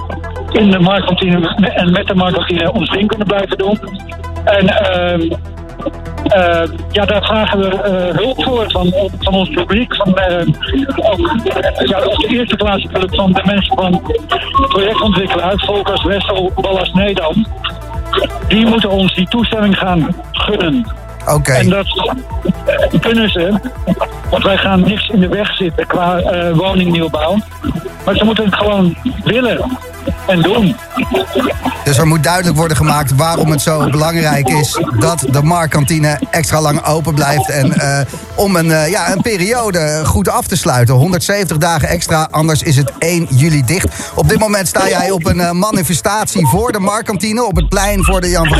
in 0.52 0.70
de 0.70 0.78
marktkantine 0.78 1.54
en 1.74 1.92
met 1.92 2.06
de 2.06 2.14
marktkantine 2.14 2.72
ons 2.72 2.90
ding 2.90 3.08
kunnen 3.08 3.26
blijven 3.26 3.58
doen. 3.58 3.78
En 4.44 4.68
ehm, 4.68 5.30
eh, 6.24 6.62
ja, 6.90 7.04
daar 7.04 7.24
vragen 7.24 7.58
we 7.58 7.68
eh, 7.68 8.16
hulp 8.16 8.44
voor 8.44 8.70
van, 8.70 8.92
van 9.18 9.34
ons 9.34 9.48
publiek. 9.48 9.96
Van, 9.96 10.08
ook, 10.08 11.40
ja, 11.84 11.98
als 11.98 12.16
de 12.16 12.26
eerste 12.28 12.56
plaats 12.56 12.86
van 12.92 13.32
de 13.32 13.42
mensen 13.44 13.74
van 13.74 14.02
projectontwikkelaar, 14.68 15.52
Volkers, 15.56 16.04
Wessel, 16.04 16.52
Ballas, 16.54 16.92
Nedam. 16.92 17.46
Die 18.48 18.66
moeten 18.66 18.90
ons 18.90 19.14
die 19.14 19.28
toestemming 19.28 19.78
gaan 19.78 20.14
gunnen. 20.32 20.86
Oké. 21.34 21.52
En 21.52 21.68
dat 21.68 21.86
kunnen 23.00 23.30
ze, 23.30 23.60
want 24.30 24.42
wij 24.42 24.56
gaan 24.56 24.80
niks 24.80 25.08
in 25.08 25.20
de 25.20 25.28
weg 25.28 25.56
zitten 25.56 25.86
qua 25.86 26.18
eh, 26.18 26.56
woningnieuwbouw. 26.56 27.38
Maar 28.04 28.16
ze 28.16 28.24
moeten 28.24 28.44
het 28.44 28.54
gewoon 28.54 28.96
willen 29.24 29.78
en 30.26 30.42
doen. 30.42 30.76
Dus 31.84 31.98
er 31.98 32.06
moet 32.06 32.22
duidelijk 32.22 32.56
worden 32.56 32.76
gemaakt 32.76 33.14
waarom 33.14 33.50
het 33.50 33.60
zo 33.60 33.90
belangrijk 33.90 34.48
is 34.48 34.82
dat 34.98 35.24
de 35.30 35.42
Marktkantine 35.42 36.18
extra 36.30 36.60
lang 36.60 36.84
open 36.84 37.14
blijft. 37.14 37.50
En 37.50 37.72
eh, 37.72 38.00
om 38.34 38.56
een, 38.56 38.70
eh, 38.70 38.90
ja, 38.90 39.12
een 39.12 39.22
periode 39.22 40.02
goed 40.04 40.28
af 40.28 40.46
te 40.46 40.56
sluiten. 40.56 40.94
170 40.94 41.56
dagen 41.56 41.88
extra, 41.88 42.28
anders 42.30 42.62
is 42.62 42.76
het 42.76 42.92
1 42.98 43.26
juli 43.30 43.64
dicht. 43.64 44.12
Op 44.14 44.28
dit 44.28 44.38
moment 44.38 44.68
sta 44.68 44.88
jij 44.88 45.10
op 45.10 45.26
een 45.26 45.58
manifestatie 45.58 46.46
voor 46.46 46.72
de 46.72 46.78
Marktkantine 46.78 47.44
op 47.44 47.56
het 47.56 47.68
plein 47.68 48.04
voor 48.04 48.20
de 48.20 48.28
Jan 48.28 48.46
van 48.46 48.58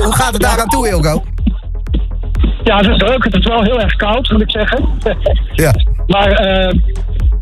Hoe 0.00 0.14
gaat 0.14 0.32
het 0.32 0.42
daar 0.42 0.60
aan 0.60 0.68
toe, 0.68 0.88
Ilko? 0.88 1.22
Ja, 2.66 2.76
het 2.76 3.02
is. 3.02 3.24
Het 3.24 3.36
is 3.36 3.46
wel 3.46 3.62
heel 3.62 3.80
erg 3.80 3.96
koud, 3.96 4.30
moet 4.30 4.40
ik 4.40 4.50
zeggen. 4.50 4.84
Ja. 5.54 5.72
Maar 6.06 6.30
eh, 6.30 6.72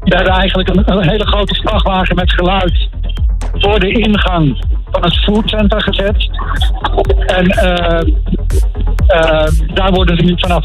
we 0.01 0.15
hebben 0.15 0.33
eigenlijk 0.33 0.69
een, 0.69 0.83
een 0.87 1.09
hele 1.09 1.27
grote 1.27 1.55
vrachtwagen 1.55 2.17
met 2.17 2.33
geluid 2.33 2.89
voor 3.53 3.81
de 3.81 3.89
ingang 3.89 4.65
van 4.95 5.03
het 5.03 5.19
foodcenter 5.19 5.83
gezet. 5.83 6.31
En 7.27 7.47
eh, 7.47 8.01
eh, 9.07 9.49
daar 9.75 9.93
worden 9.93 10.25
nu 10.25 10.35
vanaf 10.37 10.65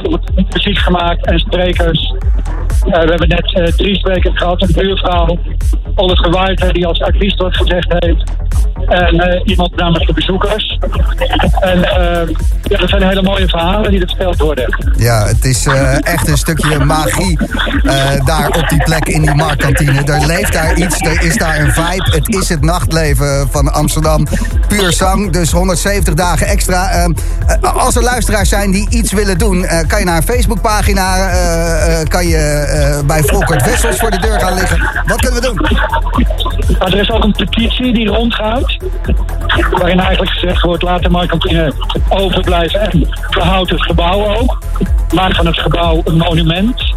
muziek 0.53 0.77
gemaakt 0.77 1.25
en 1.25 1.39
sprekers. 1.39 2.13
we 2.83 2.97
hebben 2.97 3.27
net 3.27 3.73
drie 3.77 3.95
sprekers 3.95 4.37
gehad. 4.37 4.61
Een 4.61 4.73
buurvrouw, 4.73 5.37
Oliver 5.95 6.31
Waarter, 6.31 6.73
die 6.73 6.87
als 6.87 7.01
artiest 7.01 7.41
wat 7.41 7.55
gezegd 7.55 7.95
heeft. 7.97 8.31
En 8.87 9.41
iemand 9.45 9.75
namens 9.75 10.05
de 10.05 10.13
bezoekers. 10.13 10.77
En 11.59 11.79
ja, 12.63 12.77
dat 12.77 12.89
zijn 12.89 13.03
hele 13.03 13.21
mooie 13.21 13.47
verhalen 13.47 13.91
die 13.91 14.01
er 14.01 14.07
verteld 14.07 14.39
worden. 14.39 14.93
Ja, 14.97 15.25
het 15.25 15.45
is 15.45 15.67
echt 16.01 16.27
een 16.27 16.37
stukje 16.37 16.79
magie 16.85 17.37
daar 18.25 18.47
op 18.47 18.69
die 18.69 18.83
plek 18.83 19.07
in 19.07 19.21
die 19.21 19.35
marktkantine. 19.35 20.03
Er 20.03 20.25
leeft 20.25 20.53
daar 20.53 20.77
iets, 20.77 21.01
er 21.01 21.21
is 21.23 21.37
daar 21.37 21.59
een 21.59 21.71
vibe. 21.71 22.11
Het 22.11 22.35
is 22.35 22.49
het 22.49 22.61
nachtleven 22.61 23.47
van 23.51 23.73
Amsterdam. 23.73 24.18
Puur 24.67 24.93
zang, 24.93 25.31
dus 25.31 25.51
170 25.51 26.13
dagen 26.13 26.47
extra. 26.47 26.89
Ehm, 26.89 27.13
als 27.61 27.95
er 27.95 28.03
luisteraars 28.03 28.49
zijn 28.49 28.71
die 28.71 28.87
iets 28.89 29.11
willen 29.11 29.37
doen, 29.37 29.65
kan 29.87 29.99
je 29.99 30.05
naar 30.05 30.17
een 30.17 30.23
Facebookpagina, 30.23 31.29
kan 32.07 32.27
je 32.27 33.03
bij 33.05 33.23
Volkert 33.23 33.65
Wessels 33.65 33.97
voor 33.97 34.11
de 34.11 34.19
deur 34.19 34.39
gaan 34.39 34.53
liggen. 34.53 35.03
Wat 35.05 35.21
kunnen 35.21 35.41
we 35.41 35.47
doen? 35.47 35.67
Er 36.79 36.99
is 36.99 37.11
ook 37.11 37.23
een 37.23 37.31
petitie 37.31 37.93
die 37.93 38.07
rondgaat. 38.07 38.77
Waarin 39.71 39.99
eigenlijk 39.99 40.31
gezegd 40.31 40.61
wordt, 40.61 40.83
laat 40.83 41.03
de 41.03 41.09
marktkantine 41.09 41.73
overblijven 42.09 42.79
en 42.79 43.07
verhoud 43.29 43.69
het 43.69 43.83
gebouw 43.83 44.35
ook. 44.37 44.61
Maak 45.13 45.35
van 45.35 45.45
het 45.45 45.59
gebouw 45.59 46.01
een 46.03 46.17
monument. 46.17 46.95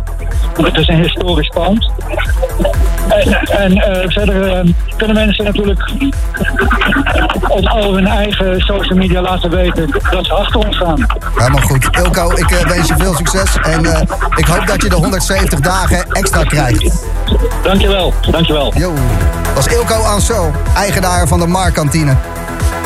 Want 0.55 0.67
het 0.67 0.77
is 0.77 0.89
een 0.89 1.03
historisch 1.03 1.49
pand. 1.49 1.91
En, 3.09 3.33
en 3.33 3.77
uh, 3.77 4.11
verder 4.11 4.65
uh, 4.65 4.73
kunnen 4.97 5.17
mensen 5.17 5.45
natuurlijk 5.45 5.91
op 7.49 7.67
al 7.67 7.95
hun 7.95 8.07
eigen 8.07 8.61
social 8.61 8.99
media 8.99 9.21
laten 9.21 9.51
weten 9.51 10.01
dat 10.11 10.27
ze 10.27 10.33
achter 10.33 10.61
ons 10.61 10.77
staan. 10.77 11.07
Helemaal 11.35 11.61
goed. 11.61 11.89
Ilko, 11.91 12.31
ik 12.31 12.51
uh, 12.51 12.61
wens 12.61 12.89
je 12.89 12.95
veel 12.99 13.15
succes. 13.15 13.57
En 13.63 14.09
ik 14.35 14.47
hoop 14.47 14.67
dat 14.67 14.83
je 14.83 14.89
de 14.89 14.95
170 14.95 15.61
dagen 15.61 16.07
extra 16.11 16.43
krijgt. 16.43 17.05
Dankjewel, 17.63 18.15
dankjewel. 18.31 18.73
Yo, 18.77 18.95
dat 19.55 19.67
is 19.67 19.73
Ilko 19.73 19.95
Anso, 19.95 20.53
eigenaar 20.77 21.29
van 21.29 21.41
de 21.41 21.47
Marktkantine. 21.47 22.17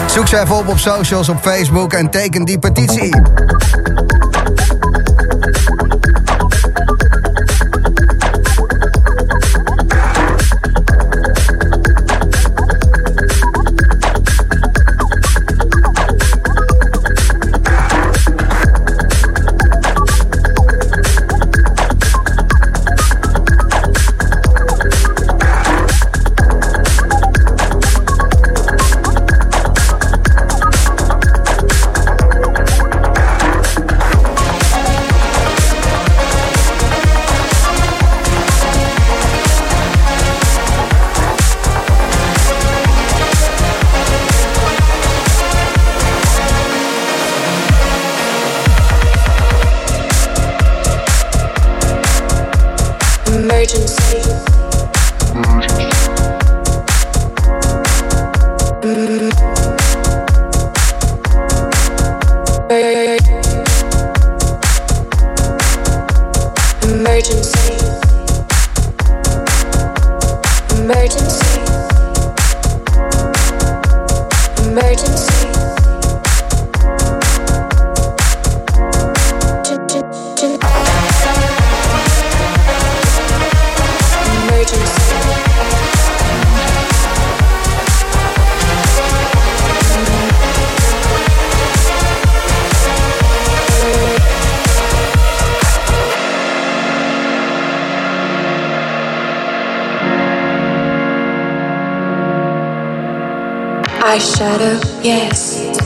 Zoek 0.07 0.29
ze 0.29 0.41
even 0.41 0.57
op 0.57 0.69
op 0.69 0.79
socials, 0.79 1.29
op 1.29 1.39
Facebook 1.41 1.93
en 1.93 2.11
teken 2.11 2.45
die 2.45 2.59
petitie. 2.59 3.23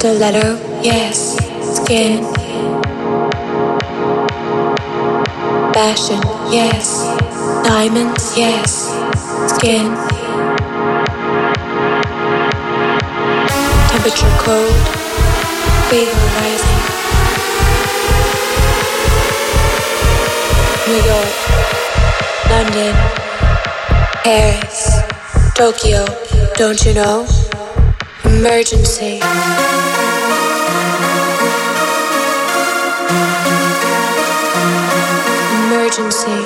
Stiletto, 0.01 0.56
yes. 0.82 1.36
Skin. 1.77 2.24
Fashion, 5.74 6.22
yes. 6.48 7.05
Diamonds, 7.62 8.32
yes. 8.35 8.89
Skin. 9.52 9.93
Temperature 13.90 14.35
cold. 14.40 14.72
Fever 15.90 16.16
rising. 16.40 16.81
New 20.89 21.01
York. 21.12 21.35
London. 22.48 22.97
Paris. 24.24 25.02
Tokyo. 25.55 26.06
Don't 26.56 26.82
you 26.86 26.94
know? 26.94 27.40
Emergency. 28.41 29.21
Emergency. 35.69 36.41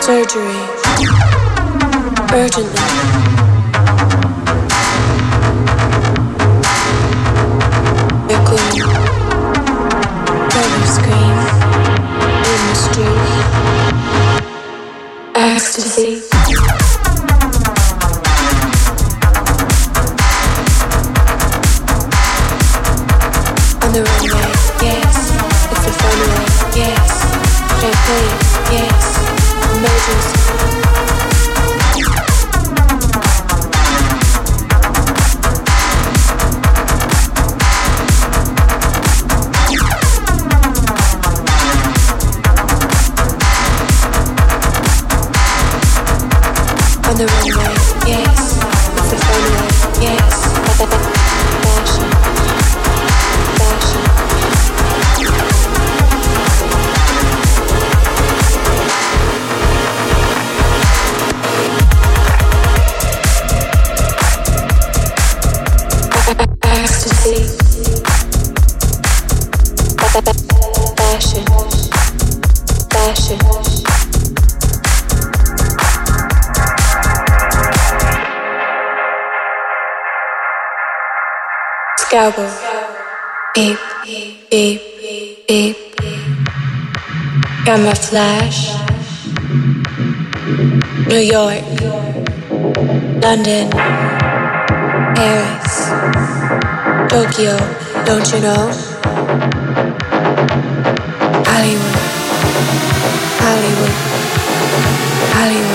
Surgery. 0.00 0.62
Urgently. 2.32 2.84
Echoing. 8.30 8.78
Never 10.54 10.86
scream. 10.86 11.47
así. 15.98 16.27
The 47.18 47.26
runway, 47.26 47.74
yes. 48.06 48.56
It's 48.96 49.12
a 49.12 49.16
funway, 49.16 50.02
yes. 50.02 51.17
Scalpel. 82.08 82.48
beep, 83.54 83.78
beep, 84.48 84.80
beep. 85.46 85.46
beep. 85.46 85.76
Camera 87.66 87.94
flash. 87.94 88.72
New 91.06 91.20
York, 91.20 91.62
London, 93.20 93.68
Paris, 95.18 95.90
Tokyo, 97.12 97.58
don't 98.06 98.26
you 98.32 98.40
know? 98.40 98.72
Hollywood, 101.44 101.96
Hollywood, 103.44 103.94
Hollywood. 105.36 105.67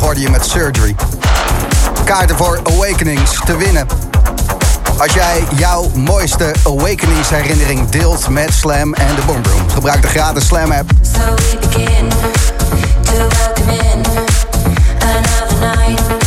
Hoorde 0.00 0.20
je 0.20 0.30
met 0.30 0.44
Surgery. 0.44 0.94
Kaarten 2.04 2.36
voor 2.36 2.60
Awakenings 2.64 3.40
te 3.44 3.56
winnen. 3.56 3.86
Als 4.98 5.12
jij 5.12 5.44
jouw 5.56 5.90
mooiste 5.94 6.54
Awakenings 6.64 7.28
herinnering 7.28 7.88
deelt 7.88 8.28
met 8.28 8.52
Slam 8.52 8.94
en 8.94 9.14
de 9.14 9.22
Boom 9.26 9.42
Room. 9.44 9.68
Gebruik 9.70 10.02
de 10.02 10.08
gratis 10.08 10.46
Slam 10.46 10.72
app. 10.72 10.90
So 11.02 11.34
we 11.34 11.58
begin 11.60 12.08
to 13.02 13.16
welcome 13.16 13.72
in 13.72 14.02
another 15.00 15.58
night. 15.60 16.21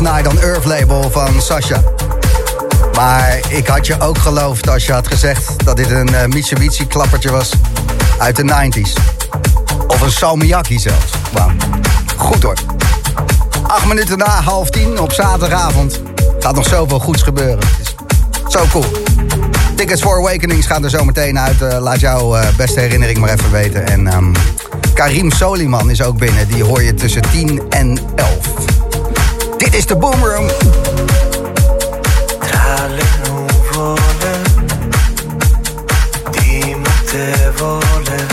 Last 0.00 0.24
Night 0.24 0.42
Earth 0.42 0.64
label 0.64 1.10
van 1.10 1.42
Sasha. 1.42 1.82
Maar 2.94 3.40
ik 3.48 3.66
had 3.66 3.86
je 3.86 4.00
ook 4.00 4.18
geloofd 4.18 4.68
als 4.68 4.86
je 4.86 4.92
had 4.92 5.06
gezegd 5.08 5.64
dat 5.64 5.76
dit 5.76 5.90
een 5.90 6.14
eh, 6.14 6.26
Mitsubishi 6.26 6.86
klappertje 6.86 7.30
was 7.30 7.50
uit 8.18 8.36
de 8.36 8.42
90s. 8.42 8.92
Of 9.86 10.00
een 10.00 10.10
Salmiakki 10.10 10.78
zelfs. 10.78 11.12
Wauw. 11.32 11.50
Goed 12.16 12.42
hoor. 12.42 12.54
Acht 13.66 13.86
minuten 13.86 14.18
na 14.18 14.40
half 14.40 14.70
tien 14.70 15.00
op 15.00 15.12
zaterdagavond. 15.12 16.00
Gaat 16.38 16.54
nog 16.54 16.66
zoveel 16.66 17.00
goeds 17.00 17.22
gebeuren. 17.22 17.68
Zo 18.48 18.64
cool. 18.70 18.86
Tickets 19.74 20.02
for 20.02 20.16
Awakenings 20.16 20.66
gaan 20.66 20.84
er 20.84 20.90
zo 20.90 21.04
meteen 21.04 21.38
uit. 21.38 21.62
Eh, 21.62 21.78
laat 21.80 22.00
jouw 22.00 22.36
eh, 22.36 22.56
beste 22.56 22.80
herinnering 22.80 23.18
maar 23.18 23.32
even 23.32 23.50
weten. 23.50 23.86
En 23.86 24.06
ehm, 24.06 24.32
Karim 24.94 25.32
Soliman 25.32 25.90
is 25.90 26.02
ook 26.02 26.18
binnen. 26.18 26.48
Die 26.48 26.64
hoor 26.64 26.82
je 26.82 26.94
tussen 26.94 27.22
10 27.30 27.62
en 27.70 27.98
11. 28.14 28.79
Dit 29.70 29.78
is 29.78 29.86
de 29.86 29.96
Boomroom. 29.96 30.46
Tra 32.40 32.86
le 32.86 33.02
nuvole 33.22 34.32
di 36.30 36.74
mutevole 36.74 38.26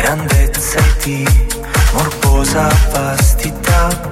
grandezza 0.00 0.78
e 0.78 1.02
di 1.02 1.28
morbosa 1.92 2.68
vastità. 2.90 4.10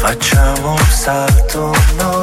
Facciamo 0.00 0.70
un 0.72 0.90
salto 0.90 1.74
noi 1.96 2.19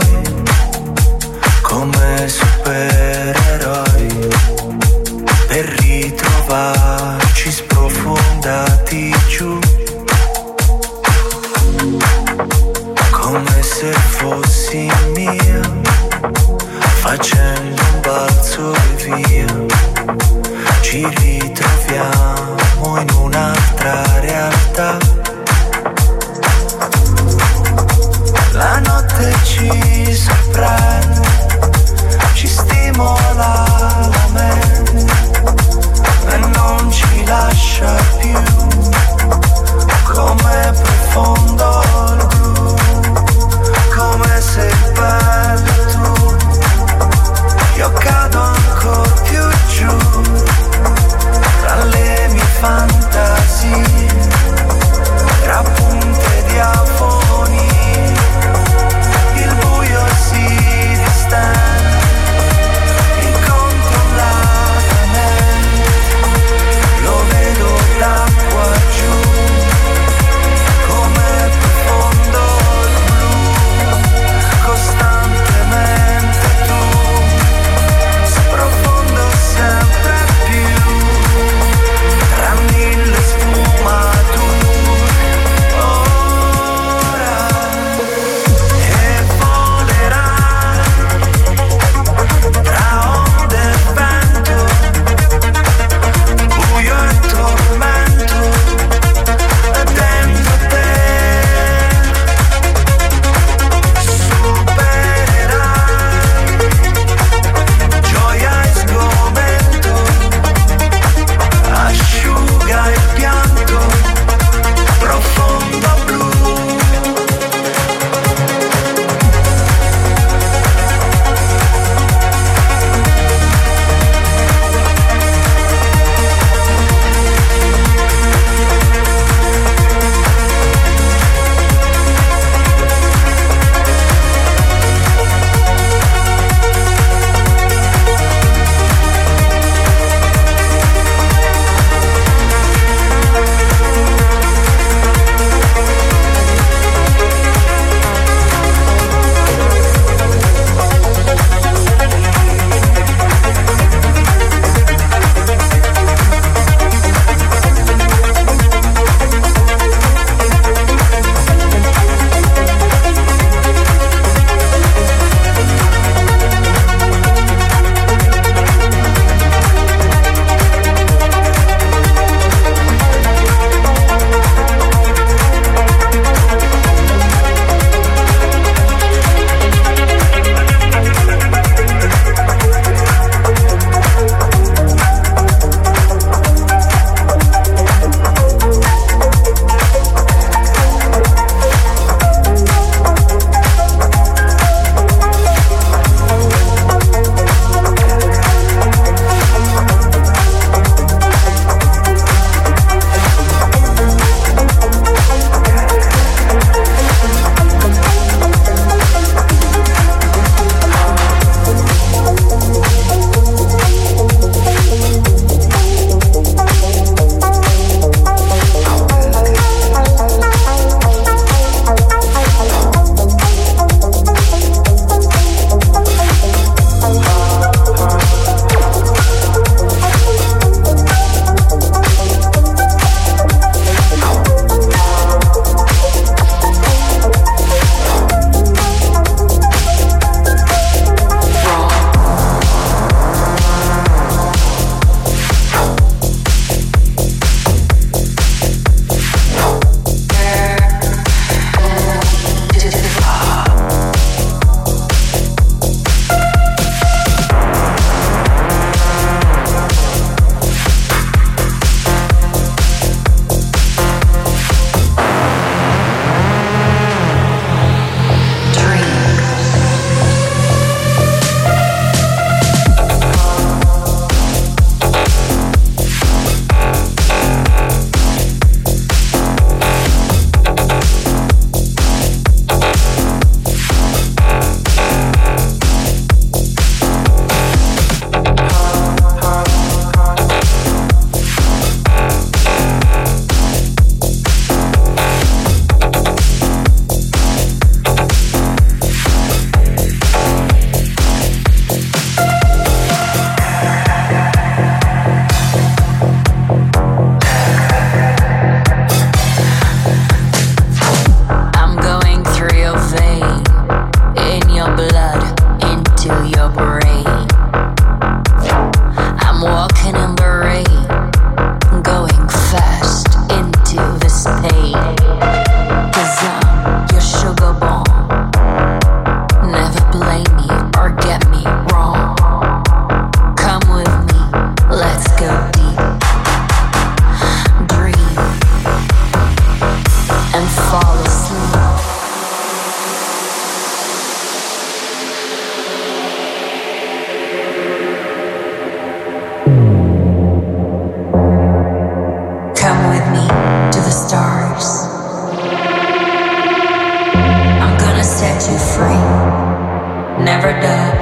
Never 360.57 360.73
know 360.81 361.13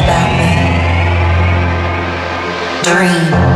about 0.00 0.30
me. 0.38 0.48
Dream. 2.84 3.47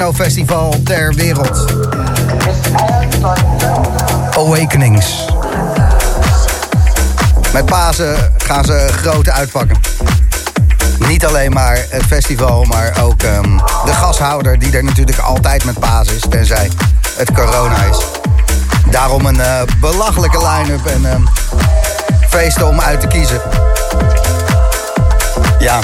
Technofestival 0.00 0.74
ter 0.84 1.14
wereld. 1.14 1.64
Awakenings. 4.36 5.24
Met 7.52 7.64
Pasen 7.64 8.32
gaan 8.36 8.64
ze 8.64 8.88
grote 8.90 9.32
uitpakken. 9.32 9.80
Niet 11.08 11.26
alleen 11.26 11.52
maar 11.52 11.86
het 11.88 12.02
festival, 12.02 12.64
maar 12.64 13.02
ook 13.02 13.22
ehm, 13.22 13.56
de 13.84 13.92
gashouder... 13.92 14.58
die 14.58 14.76
er 14.76 14.84
natuurlijk 14.84 15.18
altijd 15.18 15.64
met 15.64 15.78
Pasen 15.78 16.14
is, 16.14 16.24
tenzij 16.28 16.70
het 17.16 17.32
corona 17.32 17.82
is. 17.84 17.98
Daarom 18.90 19.26
een 19.26 19.40
eh, 19.40 19.62
belachelijke 19.80 20.38
line-up 20.38 20.86
en 20.86 21.06
ehm, 21.10 21.22
feesten 22.28 22.68
om 22.68 22.80
uit 22.80 23.00
te 23.00 23.06
kiezen. 23.06 23.40
Ja, 25.58 25.80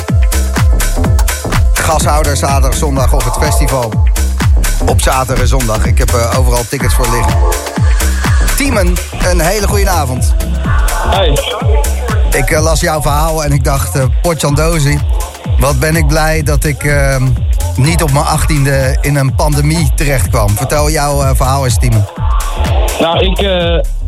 gashouder 1.87 2.37
zaterdag, 2.37 2.75
zondag 2.75 3.13
op 3.13 3.25
het 3.25 3.37
festival. 3.41 3.93
Op 4.87 5.01
zaterdag 5.01 5.39
en 5.39 5.49
zondag. 5.49 5.85
Ik 5.85 5.99
heb 5.99 6.09
eh, 6.09 6.39
overal 6.39 6.63
tickets 6.69 6.95
voor 6.95 7.07
liggen. 7.11 7.37
Tiemen, 8.57 8.95
een 9.31 9.41
hele 9.41 9.69
goede 9.69 9.89
avond. 9.89 10.35
Hey. 11.11 11.39
Ik 12.31 12.51
eh, 12.51 12.63
las 12.63 12.81
jouw 12.81 13.03
verhaal 13.03 13.45
en 13.45 13.53
ik 13.53 13.65
dacht, 13.65 13.97
uh, 13.97 14.05
potjandozi. 14.23 14.99
Wat 15.59 15.79
ben 15.79 15.97
ik 15.97 16.07
blij 16.07 16.43
dat 16.43 16.65
ik 16.65 16.85
ehm, 16.85 17.29
niet 17.77 18.03
op 18.03 18.13
mijn 18.13 18.25
achttiende 18.25 18.99
in 19.01 19.17
een 19.17 19.35
pandemie 19.35 19.91
terecht 19.95 20.29
kwam. 20.29 20.49
Vertel 20.49 20.91
jouw 20.91 21.35
verhaal 21.35 21.65
eens, 21.65 21.79
Tiemen. 21.79 22.09
Nou, 23.01 23.19
ik, 23.19 23.39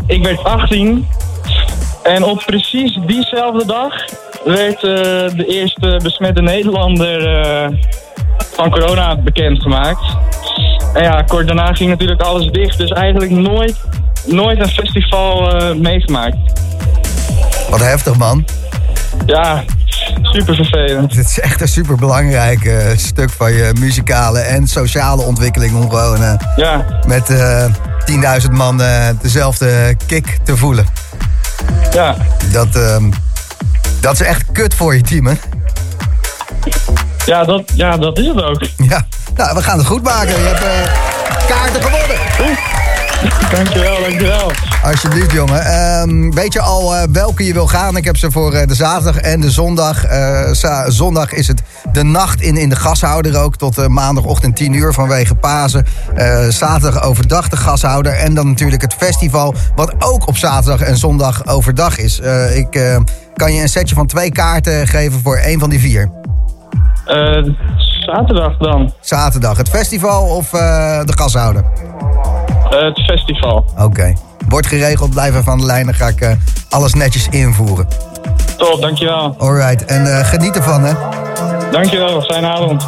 ik 0.06 0.22
werd 0.22 0.44
18. 0.44 1.08
En 2.02 2.24
op 2.24 2.42
precies 2.46 2.98
diezelfde 3.06 3.66
dag 3.66 3.92
werd 4.44 4.80
de 4.80 5.44
eerste 5.48 6.00
besmette 6.02 6.42
Nederlander 6.42 7.20
van 8.54 8.70
corona 8.70 9.16
bekendgemaakt. 9.16 10.16
En 10.94 11.02
ja, 11.02 11.22
kort 11.22 11.46
daarna 11.46 11.72
ging 11.72 11.90
natuurlijk 11.90 12.22
alles 12.22 12.50
dicht. 12.50 12.78
Dus 12.78 12.90
eigenlijk 12.90 13.30
nooit, 13.30 13.76
nooit 14.26 14.60
een 14.60 14.68
festival 14.68 15.54
meegemaakt. 15.74 16.36
Wat 17.70 17.80
heftig, 17.80 18.16
man. 18.16 18.44
Ja, 19.26 19.64
super 20.22 20.54
vervelend. 20.54 21.16
Het 21.16 21.26
is 21.26 21.40
echt 21.40 21.60
een 21.60 21.68
super 21.68 21.96
belangrijk 21.96 22.64
uh, 22.64 22.76
stuk 22.96 23.30
van 23.30 23.52
je 23.52 23.70
muzikale 23.78 24.38
en 24.38 24.66
sociale 24.66 25.22
ontwikkeling 25.22 25.74
om 25.74 25.90
gewoon 25.90 26.22
uh, 26.22 26.34
ja. 26.56 26.84
met 27.06 27.30
uh, 27.30 27.64
10.000 28.44 28.50
man 28.50 28.82
dezelfde 29.22 29.96
kick 30.06 30.38
te 30.44 30.56
voelen. 30.56 30.86
Ja. 31.92 32.16
Dat, 32.52 32.76
ehm, 32.76 33.10
dat 34.00 34.12
is 34.12 34.20
echt 34.20 34.44
kut 34.52 34.74
voor 34.74 34.94
je 34.94 35.02
team, 35.02 35.26
hè? 35.26 35.34
Ja, 37.26 37.44
dat, 37.44 37.62
ja, 37.74 37.96
dat 37.96 38.18
is 38.18 38.26
het 38.26 38.42
ook. 38.42 38.60
Ja, 38.76 39.06
nou, 39.36 39.54
we 39.54 39.62
gaan 39.62 39.78
het 39.78 39.86
goed 39.86 40.02
maken. 40.02 40.28
Je 40.28 40.46
hebt 40.46 40.90
kaarten 41.46 41.82
gewonnen. 41.82 42.58
Dankjewel, 43.50 44.00
dankjewel. 44.00 44.50
Alsjeblieft, 44.84 45.32
jongen. 45.32 45.90
Um, 46.00 46.34
weet 46.34 46.52
je 46.52 46.60
al 46.60 46.94
uh, 46.94 47.02
welke 47.12 47.44
je 47.44 47.52
wil 47.52 47.66
gaan? 47.66 47.96
Ik 47.96 48.04
heb 48.04 48.16
ze 48.16 48.30
voor 48.30 48.54
uh, 48.54 48.66
de 48.66 48.74
zaterdag 48.74 49.16
en 49.22 49.40
de 49.40 49.50
zondag. 49.50 50.10
Uh, 50.10 50.50
zondag 50.86 51.32
is 51.32 51.48
het 51.48 51.62
de 51.92 52.02
nacht 52.02 52.40
in, 52.40 52.56
in 52.56 52.68
de 52.68 52.76
gashouder 52.76 53.40
ook. 53.40 53.56
Tot 53.56 53.88
maandagochtend 53.88 54.56
10 54.56 54.72
uur 54.72 54.92
vanwege 54.92 55.34
Pasen. 55.34 55.86
zaterdag 56.48 57.02
overdag 57.02 57.48
de 57.48 57.56
gashouder. 57.56 58.12
En 58.12 58.34
dan 58.34 58.46
natuurlijk 58.46 58.82
het 58.82 58.94
festival. 58.94 59.54
Wat 59.74 59.94
ook 59.98 60.26
op 60.26 60.36
zaterdag 60.36 60.80
en 60.80 60.96
zondag 60.96 61.46
overdag 61.46 61.98
is. 61.98 62.20
ik 62.54 63.00
kan 63.38 63.52
je 63.52 63.62
een 63.62 63.68
setje 63.68 63.94
van 63.94 64.06
twee 64.06 64.32
kaarten 64.32 64.86
geven 64.86 65.20
voor 65.20 65.36
één 65.36 65.60
van 65.60 65.70
die 65.70 65.80
vier. 65.80 66.10
zaterdag 68.00 68.56
dan. 68.56 68.92
Zaterdag. 69.00 69.56
Het 69.56 69.68
festival 69.68 70.36
of 70.36 70.50
de 70.50 71.12
gashouder? 71.16 71.64
het 72.70 73.00
festival. 73.00 73.64
Oké. 73.72 73.82
Okay. 73.82 74.16
Wordt 74.48 74.66
geregeld, 74.66 75.10
blijven 75.10 75.44
van 75.44 75.58
de 75.58 75.64
lijn. 75.64 75.84
Dan 75.84 75.94
ga 75.94 76.06
ik 76.06 76.20
uh, 76.20 76.30
alles 76.68 76.94
netjes 76.94 77.28
invoeren. 77.28 77.88
Top, 78.56 78.80
dankjewel. 78.80 79.34
Alright, 79.38 79.84
en 79.84 80.06
uh, 80.06 80.18
geniet 80.18 80.56
ervan, 80.56 80.84
hè. 80.84 80.92
Dankjewel, 81.70 82.22
fijne 82.22 82.46
avond. 82.46 82.86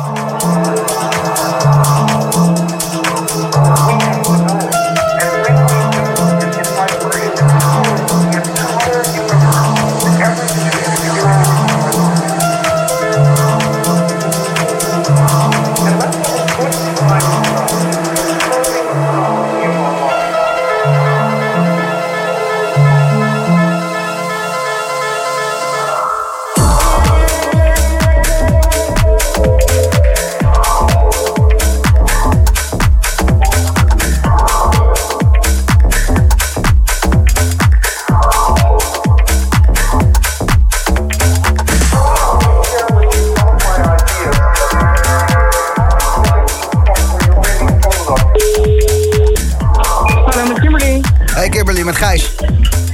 Gijs. 52.01 52.35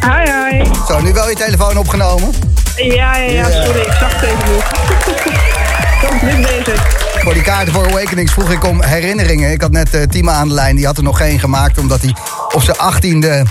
Hi, 0.01 0.31
hi. 0.31 0.65
Zo, 0.89 1.01
nu 1.01 1.13
wel 1.13 1.29
je 1.29 1.35
telefoon 1.35 1.77
opgenomen? 1.77 2.31
Ja, 2.77 3.17
ja, 3.17 3.31
ja, 3.31 3.65
sorry, 3.65 3.81
ik 3.81 3.93
zag 3.93 4.21
het 4.21 4.23
even 4.23 4.53
niet. 4.53 4.63
ik 5.95 6.11
was 6.11 6.21
druk 6.21 6.47
bezig. 6.47 7.05
Voor 7.23 7.35
die 7.35 7.43
kaarten 7.43 7.73
voor 7.73 7.87
Awakenings 7.87 8.33
vroeg 8.33 8.51
ik 8.51 8.65
om 8.65 8.83
herinneringen. 8.83 9.51
Ik 9.51 9.61
had 9.61 9.71
net 9.71 9.95
eh 9.95 10.03
Tima 10.03 10.33
aan 10.33 10.49
de 10.49 10.55
lijn, 10.55 10.77
die 10.77 10.87
had 10.87 10.97
er 10.97 11.03
nog 11.03 11.17
geen 11.17 11.39
gemaakt... 11.39 11.79
omdat 11.79 12.01
hij 12.01 12.15
op 12.53 12.63
zijn 12.63 12.79
achttiende 12.79 13.45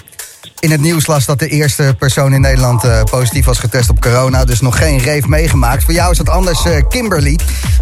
in 0.60 0.72
het 0.72 0.82
nieuws 0.82 1.08
las... 1.08 1.26
dat 1.26 1.40
de 1.40 1.48
eerste 1.48 1.96
persoon 2.00 2.34
in 2.34 2.42
Nederland 2.42 2.84
eh, 2.84 3.04
positief 3.04 3.46
was 3.46 3.60
getest 3.60 3.90
op 3.90 4.02
corona. 4.02 4.46
Dus 4.46 4.62
nog 4.62 4.78
geen 4.78 5.00
reef 5.00 5.26
meegemaakt. 5.28 5.84
Voor 5.84 5.94
jou 5.94 6.12
is 6.12 6.18
dat 6.18 6.30
anders, 6.30 6.66
eh, 6.66 6.82
Kimberly. 6.90 7.40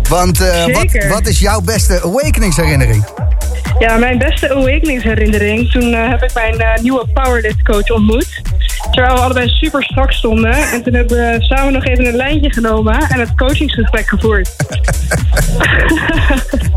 Want 0.09 0.37
wat, 0.73 1.05
wat 1.09 1.27
is 1.27 1.39
jouw 1.39 1.61
beste 1.61 2.01
Awakenings 2.03 2.55
herinnering? 2.55 3.03
Ja, 3.83 3.97
mijn 3.97 4.17
beste 4.17 4.49
Awakenings-herinnering. 4.49 5.71
Toen 5.71 5.93
eh, 5.93 6.09
heb 6.09 6.23
ik 6.23 6.33
mijn 6.33 6.59
eh, 6.59 6.81
nieuwe 6.81 7.05
powerlift 7.13 7.63
coach 7.63 7.91
ontmoet. 7.91 8.41
Terwijl 8.91 9.15
we 9.15 9.21
allebei 9.21 9.47
super 9.47 9.83
strak 9.83 10.11
stonden. 10.11 10.53
En 10.53 10.83
toen 10.83 10.93
hebben 10.93 11.17
we 11.17 11.35
samen 11.39 11.73
nog 11.73 11.85
even 11.85 12.05
een 12.05 12.15
lijntje 12.15 12.53
genomen 12.53 13.09
en 13.09 13.19
het 13.19 13.35
coachingsgesprek 13.35 14.07
gevoerd. 14.07 14.49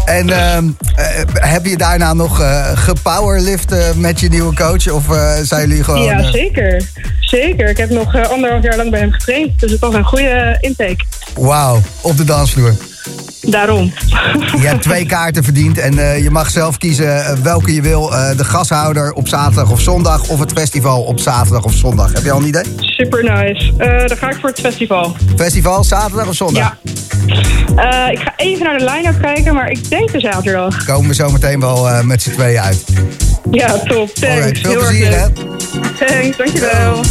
En 0.05 0.31
ehm, 0.31 0.71
eh, 0.95 1.07
heb 1.33 1.65
je 1.67 1.77
daarna 1.77 2.13
nog 2.13 2.43
gepowerlift 2.75 3.97
met 3.97 4.21
je 4.21 4.29
nieuwe 4.29 4.55
coach? 4.55 4.89
Of 4.89 5.05
zijn 5.43 5.69
jullie 5.69 5.85
gewoon... 5.85 6.03
ja, 6.03 6.23
zeker. 6.23 6.83
Zeker. 7.21 7.69
Ik 7.69 7.77
heb 7.77 7.91
nog 7.91 8.31
anderhalf 8.31 8.63
jaar 8.63 8.77
lang 8.77 8.91
bij 8.91 9.01
hem 9.01 9.13
getraind. 9.13 9.61
Dus 9.61 9.71
het 9.71 9.81
was 9.81 9.95
een 9.95 10.05
goede 10.05 10.57
intake. 10.61 11.05
Wauw, 11.35 11.81
op 12.01 12.17
de 12.17 12.25
dansvloer. 12.25 12.75
Daarom. 13.47 13.93
Je 14.61 14.67
hebt 14.67 14.83
twee 14.83 15.07
kaarten 15.07 15.45
verdiend 15.45 15.79
en 15.79 15.99
eh, 15.99 16.23
je 16.23 16.31
mag 16.31 16.51
zelf 16.51 16.79
kiezen 16.79 17.25
eh, 17.25 17.33
welke 17.43 17.75
je 17.75 17.83
wil. 17.83 18.15
Eh, 18.15 18.37
de 18.37 18.45
gashouder 18.45 19.13
op 19.13 19.29
zaterdag 19.29 19.71
of 19.71 19.81
zondag 19.81 20.29
of 20.29 20.39
het 20.39 20.53
festival 20.53 21.03
op 21.03 21.21
zaterdag 21.21 21.65
of 21.65 21.73
zondag. 21.73 22.13
Heb 22.13 22.25
je 22.25 22.31
al 22.31 22.39
een 22.39 22.47
idee? 22.47 22.65
Super 22.77 23.23
nice. 23.23 23.77
Dan 24.07 24.17
ga 24.17 24.31
ik 24.31 24.37
voor 24.41 24.49
het 24.49 24.61
festival. 24.61 25.17
Festival, 25.37 25.85
zaterdag 25.85 26.29
of 26.29 26.35
zondag? 26.35 26.63
Ja. 26.63 28.11
Ik 28.11 28.19
ga 28.19 28.33
even 28.37 28.65
naar 28.65 28.79
de 28.79 28.85
line-up 28.85 29.21
kijken, 29.21 29.55
maar 29.55 29.71
ik 29.71 29.91
denk 29.91 30.13
de 30.13 30.21
zaterdag. 30.21 30.85
Komen 30.85 31.09
we 31.09 31.15
zo 31.15 31.31
meteen 31.31 31.61
wel 31.61 32.05
met 32.05 32.23
z'n 32.23 32.31
tweeën 32.31 32.61
uit. 32.61 32.85
Ja, 33.51 33.79
top. 33.79 34.15
Thanks. 34.15 34.37
Alright, 34.37 34.61
veel 34.61 34.71
Heel 34.71 34.81
plezier, 34.81 35.19
hè? 35.19 35.27
Thanks, 35.99 36.37
dankjewel. 36.37 37.05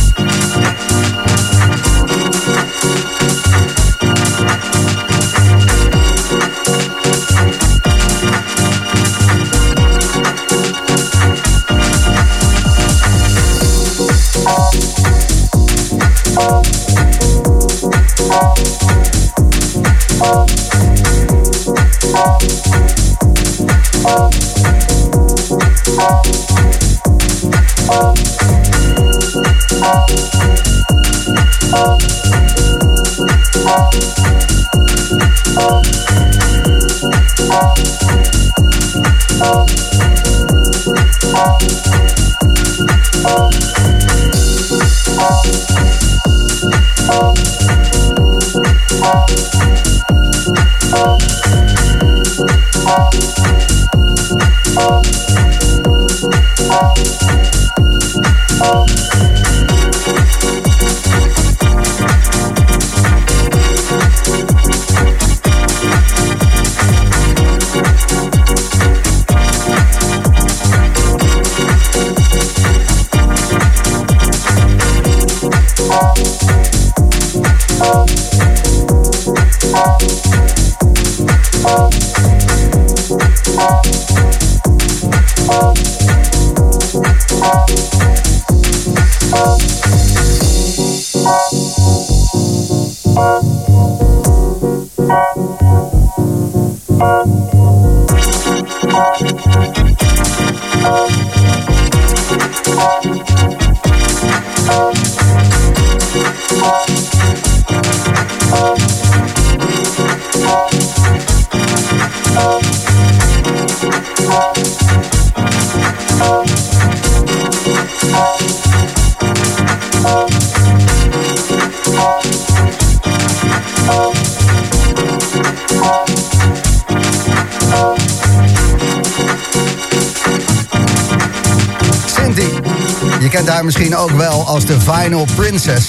Vinyl 134.85 135.25
Princess. 135.35 135.87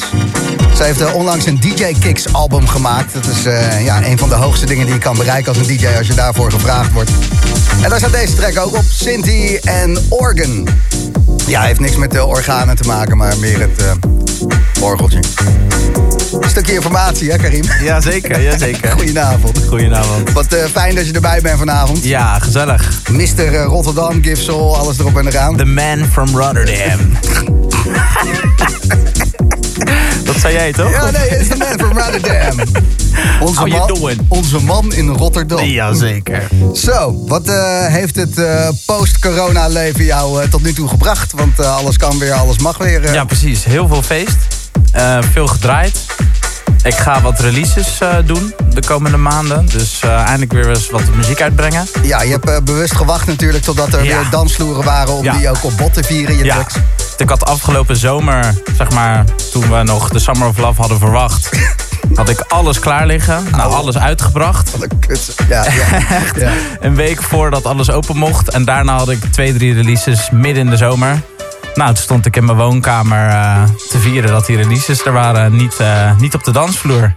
Ze 0.76 0.82
heeft 0.82 1.00
eh, 1.00 1.14
onlangs 1.14 1.46
een 1.46 1.60
DJ 1.60 1.94
Kicks 2.00 2.32
album 2.32 2.68
gemaakt. 2.68 3.12
Dat 3.12 3.26
is 3.26 3.44
eh, 3.44 3.84
ja, 3.84 4.06
een 4.06 4.18
van 4.18 4.28
de 4.28 4.34
hoogste 4.34 4.66
dingen 4.66 4.84
die 4.84 4.94
je 4.94 5.00
kan 5.00 5.16
bereiken 5.16 5.48
als 5.48 5.58
een 5.58 5.76
DJ 5.76 5.86
als 5.98 6.06
je 6.06 6.14
daarvoor 6.14 6.50
gevraagd 6.50 6.92
wordt. 6.92 7.10
En 7.82 7.90
daar 7.90 7.98
staat 7.98 8.12
deze 8.12 8.34
track 8.34 8.58
ook 8.58 8.76
op. 8.76 8.84
Cindy 8.90 9.58
en 9.64 9.98
Organ. 10.08 10.68
Ja, 11.46 11.62
heeft 11.62 11.80
niks 11.80 11.96
met 11.96 12.10
de 12.10 12.24
organen 12.24 12.76
te 12.76 12.86
maken, 12.86 13.16
maar 13.16 13.38
meer 13.38 13.60
het 13.60 13.82
eh, 13.82 13.90
orgeltje. 14.82 15.20
Een 16.40 16.50
stukje 16.50 16.74
informatie, 16.74 17.30
hè 17.30 17.36
Karim? 17.36 17.64
Jazeker, 17.82 18.42
jazeker. 18.42 18.90
Goedenavond. 18.98 19.60
Goedenavond. 19.68 20.32
Wat 20.32 20.56
fijn 20.72 20.94
dat 20.94 21.06
je 21.06 21.12
erbij 21.12 21.40
bent 21.40 21.58
vanavond. 21.58 22.04
Ja, 22.04 22.38
gezellig. 22.38 23.02
Mr. 23.10 23.20
eh, 23.38 23.64
Rotterdam, 23.64 24.22
Gifsel, 24.22 24.76
alles 24.76 24.98
erop 24.98 25.16
en 25.16 25.26
eraan. 25.26 25.56
The 25.56 25.64
man 25.64 26.04
from 26.12 26.28
Rotterdam. 26.28 27.00
Zei 30.50 30.58
jij 30.58 30.72
toch? 30.72 30.90
Ja, 30.90 31.10
nee, 31.10 31.28
is 31.38 31.48
de 31.48 31.56
man 31.56 31.78
from 31.78 31.98
Rotterdam. 31.98 32.58
Onze 33.40 33.58
How 33.60 33.68
you 33.68 33.78
man, 33.78 33.86
doing? 33.94 34.20
onze 34.28 34.60
man 34.62 34.92
in 34.92 35.08
Rotterdam. 35.08 35.64
Jazeker. 35.64 36.42
Zo, 36.74 37.24
wat 37.26 37.48
eh, 37.48 37.86
heeft 37.86 38.16
het 38.16 38.38
eh, 38.38 38.68
post-corona 38.86 39.68
leven 39.68 40.04
jou 40.04 40.42
eh, 40.42 40.48
tot 40.48 40.62
nu 40.62 40.72
toe 40.72 40.88
gebracht? 40.88 41.32
Want 41.32 41.60
alles 41.60 41.96
kan 41.96 42.18
weer, 42.18 42.32
alles 42.32 42.58
mag 42.58 42.78
weer. 42.78 43.12
Ja, 43.12 43.24
precies. 43.24 43.64
Heel 43.64 43.88
veel 43.88 44.02
feest. 44.02 44.36
Veel 45.32 45.46
gedraaid. 45.46 45.98
Ik 46.82 46.94
ga 46.94 47.20
wat 47.20 47.40
releases 47.40 47.98
doen 48.24 48.54
de 48.74 48.80
komende 48.86 49.16
maanden. 49.16 49.66
Dus 49.66 50.00
eindelijk 50.02 50.52
weer 50.52 50.68
eens 50.68 50.90
wat 50.90 51.02
muziek 51.14 51.42
uitbrengen. 51.42 51.86
Ja, 52.02 52.22
je 52.22 52.30
hebt 52.42 52.64
bewust 52.64 52.94
gewacht 52.96 53.26
natuurlijk 53.26 53.64
totdat 53.64 53.92
er 53.92 54.04
Ja. 54.04 54.18
weer 54.20 54.30
dansvloeren 54.30 54.84
waren... 54.84 55.14
om 55.14 55.24
Ja. 55.24 55.36
die 55.36 55.50
ook 55.50 55.64
op 55.64 55.76
bot 55.76 55.94
te 55.94 56.02
vieren, 56.02 56.36
je 56.36 56.44
Ja. 56.44 56.54
tracks. 56.54 56.74
Ik 57.16 57.28
had 57.28 57.44
afgelopen 57.44 57.96
zomer, 57.96 58.54
zeg 58.76 58.90
maar, 58.90 59.24
toen 59.52 59.70
we 59.70 59.82
nog 59.82 60.08
de 60.08 60.18
Summer 60.18 60.48
of 60.48 60.58
Love 60.58 60.80
hadden 60.80 60.98
verwacht... 60.98 61.50
had 62.14 62.28
ik 62.28 62.40
alles 62.40 62.78
klaar 62.78 63.06
liggen. 63.06 63.44
Nou, 63.50 63.72
alles 63.72 63.98
uitgebracht. 63.98 64.70
Wat 64.70 64.82
een 64.82 64.98
kut. 64.98 65.34
Ja, 65.48 65.64
ja. 65.64 66.00
ja. 66.46 66.52
Een 66.80 66.94
week 66.94 67.22
voordat 67.22 67.64
alles 67.64 67.90
open 67.90 68.16
mocht. 68.16 68.50
En 68.50 68.64
daarna 68.64 68.96
had 68.96 69.08
ik 69.08 69.24
twee, 69.24 69.54
drie 69.54 69.74
releases 69.74 70.30
midden 70.30 70.64
in 70.64 70.70
de 70.70 70.76
zomer. 70.76 71.20
Nou, 71.74 71.88
toen 71.94 72.02
stond 72.02 72.26
ik 72.26 72.36
in 72.36 72.44
mijn 72.44 72.56
woonkamer 72.56 73.28
eh, 73.28 73.62
te 73.88 73.98
vieren 73.98 74.30
dat 74.30 74.46
die 74.46 74.56
releases 74.56 75.04
er 75.04 75.12
waren. 75.12 75.56
Niet, 75.56 75.76
eh, 75.76 76.16
niet 76.18 76.34
op 76.34 76.44
de 76.44 76.50
dansvloer. 76.50 77.14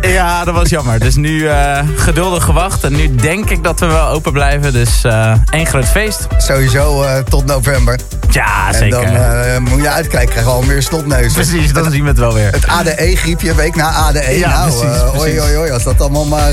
Ja, 0.00 0.44
dat 0.44 0.54
was 0.54 0.68
jammer. 0.68 0.98
Dus 0.98 1.14
nu 1.14 1.48
eh, 1.48 1.78
geduldig 1.96 2.44
gewacht. 2.44 2.84
En 2.84 2.92
nu 2.96 3.14
denk 3.14 3.50
ik 3.50 3.64
dat 3.64 3.80
we 3.80 3.86
wel 3.86 4.08
open 4.08 4.32
blijven. 4.32 4.72
Dus 4.72 5.04
eh 5.04 5.32
één 5.50 5.66
groot 5.66 5.84
feest. 5.84 6.26
Sowieso 6.38 7.02
eh, 7.02 7.16
tot 7.18 7.46
november. 7.46 7.98
Ja, 8.30 8.66
En 8.68 8.74
zeker. 8.74 8.90
dan 8.90 9.04
eh, 9.16 9.58
moet 9.58 9.80
je 9.82 9.90
uitkijken, 9.90 10.28
krijg 10.30 10.46
al 10.46 10.62
meer 10.62 10.82
snotneuzen. 10.82 11.32
Precies, 11.32 11.72
dan 11.72 11.90
zien 11.90 12.02
we 12.02 12.08
het 12.08 12.18
wel 12.18 12.34
weer. 12.34 12.50
Het 12.52 12.66
ADE-griepje, 12.66 13.54
week 13.54 13.76
na 13.76 13.90
ADE. 13.90 14.38
Ja, 14.38 14.48
nou, 14.48 14.70
precies, 14.70 14.96
eh, 14.98 15.10
precies. 15.10 15.20
Oei, 15.20 15.40
oei, 15.40 15.56
oei, 15.58 15.70
als 15.70 15.82
dat 15.82 16.00
allemaal 16.00 16.24
maar... 16.24 16.52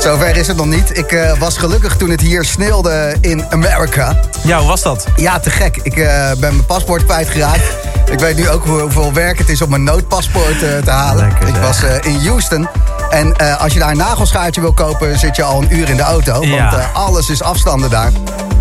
zover 0.00 0.36
is 0.36 0.46
het 0.46 0.56
nog 0.56 0.66
niet. 0.66 0.98
Ik 0.98 1.34
was 1.38 1.56
gelukkig 1.56 1.96
toen 1.96 2.10
het 2.10 2.20
hier 2.20 2.44
sneeuwde 2.44 3.14
in 3.20 3.44
Amerika. 3.50 4.16
Ja, 4.42 4.58
hoe 4.58 4.68
was 4.68 4.82
dat? 4.82 5.06
Ja, 5.16 5.40
te 5.40 5.50
gek. 5.50 5.76
Ik 5.82 5.94
ben 5.94 6.38
mijn 6.40 6.66
paspoort 6.66 7.04
kwijtgeraakt. 7.04 7.87
Ik 8.10 8.18
weet 8.20 8.36
nu 8.36 8.48
ook 8.48 8.64
hoe- 8.64 8.80
hoeveel 8.80 9.12
werk 9.12 9.38
het 9.38 9.48
is 9.48 9.62
om 9.62 9.72
een 9.72 9.84
noodpaspoort 9.84 10.62
eh, 10.62 10.78
te 10.84 10.90
halen. 10.90 11.28
Lekker, 11.28 11.48
ik 11.48 11.56
was 11.56 11.82
eh, 11.82 11.94
in 12.02 12.26
Houston. 12.26 12.68
En 13.10 13.36
eh, 13.36 13.60
als 13.60 13.72
je 13.72 13.78
daar 13.78 13.90
een 13.90 13.96
nagelschaartje 13.96 14.60
wil 14.60 14.72
kopen, 14.72 15.18
zit 15.18 15.36
je 15.36 15.42
al 15.42 15.62
een 15.62 15.76
uur 15.76 15.88
in 15.88 15.96
de 15.96 16.02
auto. 16.02 16.32
Want 16.32 16.46
Ja. 16.52 16.90
alles 16.92 17.30
is 17.30 17.42
afstanden 17.42 17.90
daar. 17.90 18.10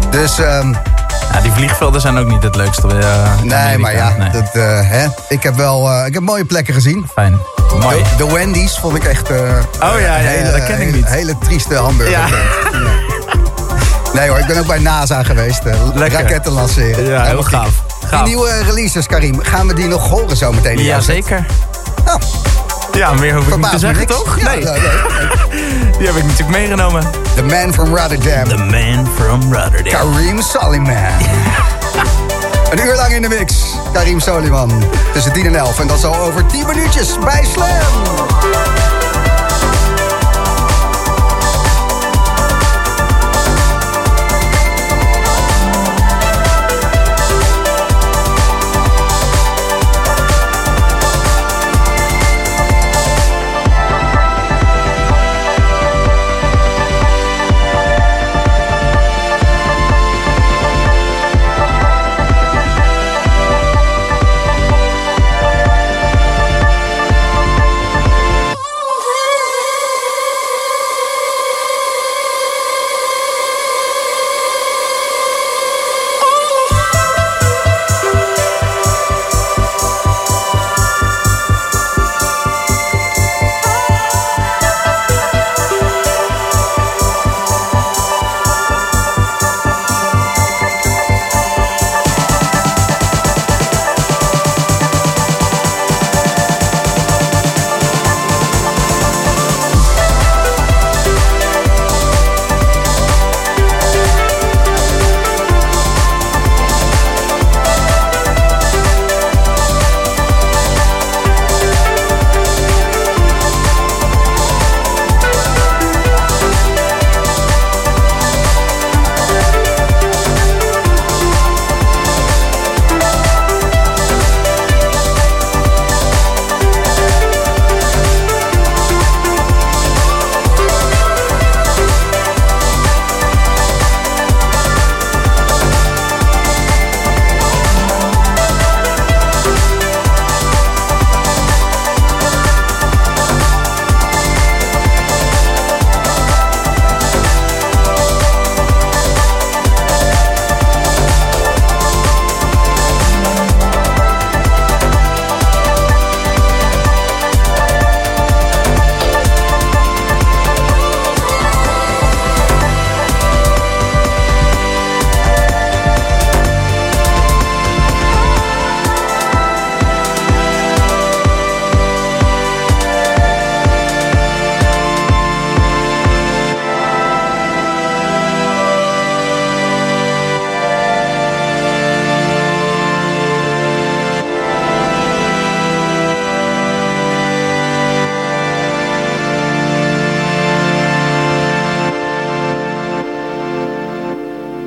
Dus 0.10 0.40
ehm, 0.40 0.74
Ja, 1.34 1.41
die 1.41 1.52
vliegvelden 1.52 2.02
zijn 2.02 2.18
ook 2.18 2.28
niet 2.28 2.44
het 2.44 2.56
leukste. 2.56 2.88
nee, 3.44 3.78
maar 3.78 3.94
ja, 3.95 4.14
Nee. 4.18 4.30
dat, 4.30 4.53
hè, 4.86 5.06
ik 5.30 5.44
heb 5.44 5.56
wel 5.56 6.06
ik 6.06 6.14
heb 6.14 6.24
mooie 6.24 6.45
plekken 6.45 6.74
gezien. 6.74 7.07
Fijn. 7.14 7.40
Mooi. 7.82 8.03
De, 8.18 8.26
de 8.26 8.34
Wendy's 8.34 8.78
vond 8.80 8.95
ik 8.95 9.03
echt... 9.03 9.30
Oh 9.32 9.36
ja, 9.80 10.18
ja, 10.18 10.30
ja, 10.32 10.52
dat 10.52 10.64
ken 10.65 10.80
ik 10.82 10.86
hele, 10.86 10.91
niet. 10.91 11.06
Hele 11.07 11.38
trieste 11.38 11.76
hamburger. 11.76 12.19
Nee 14.14 14.30
hoor, 14.30 14.40
ik 14.40 14.45
ben 14.48 14.60
ook 14.60 14.68
bij 14.68 14.80
NASA 14.80 15.24
geweest. 15.24 15.61
Lekker. 15.94 16.19
raketten 16.22 16.52
lanceren. 16.52 17.06
Ja, 17.06 17.24
heel 17.24 17.44
Helemaal 17.45 17.65
gaaf. 18.07 18.23
Die 18.23 18.35
nieuwe 18.35 18.63
releases, 18.63 19.05
Karim, 19.07 19.39
gaan 19.43 19.67
we 19.67 19.73
die 19.73 19.88
nog 19.88 20.09
horen 20.09 20.38
zometeen? 20.38 20.71
in 20.77 20.84
Ja, 20.84 20.85
jouw 20.85 20.99
set? 21.01 21.13
zeker. 21.15 21.45
Nou, 22.05 22.19
Ja, 22.91 23.13
meer 23.13 23.35
hoef 23.35 23.47
ik 23.47 23.57
niet 23.57 23.69
te 23.69 23.79
zeggen, 23.79 23.99
niks. 24.07 24.15
toch? 24.15 24.39
Ja, 24.39 24.49
nee, 24.49 24.59
die 25.97 26.07
heb 26.07 26.15
ik 26.15 26.23
natuurlijk 26.23 26.49
meegenomen. 26.57 27.03
The 27.35 27.43
Man 27.43 27.73
from 27.73 27.95
Rotterdam. 27.95 28.47
The 28.47 28.57
man 28.57 29.07
from 29.15 29.53
Rotterdam. 29.53 30.13
Karim 30.13 30.41
Soliman. 30.41 30.95
Een 32.71 32.85
uur 32.85 32.95
lang 32.95 33.13
in 33.13 33.21
de 33.21 33.27
mix. 33.27 33.53
Karim 33.93 34.19
Soliman. 34.19 34.84
Tussen 35.13 35.31
10 35.34 35.45
en 35.45 35.55
11. 35.55 35.79
En 35.79 35.88
dat 35.88 35.99
zo 35.99 36.11
over 36.13 36.45
10 36.45 36.65
minuutjes 36.67 37.19
bij 37.19 37.45
Slam. 37.53 37.67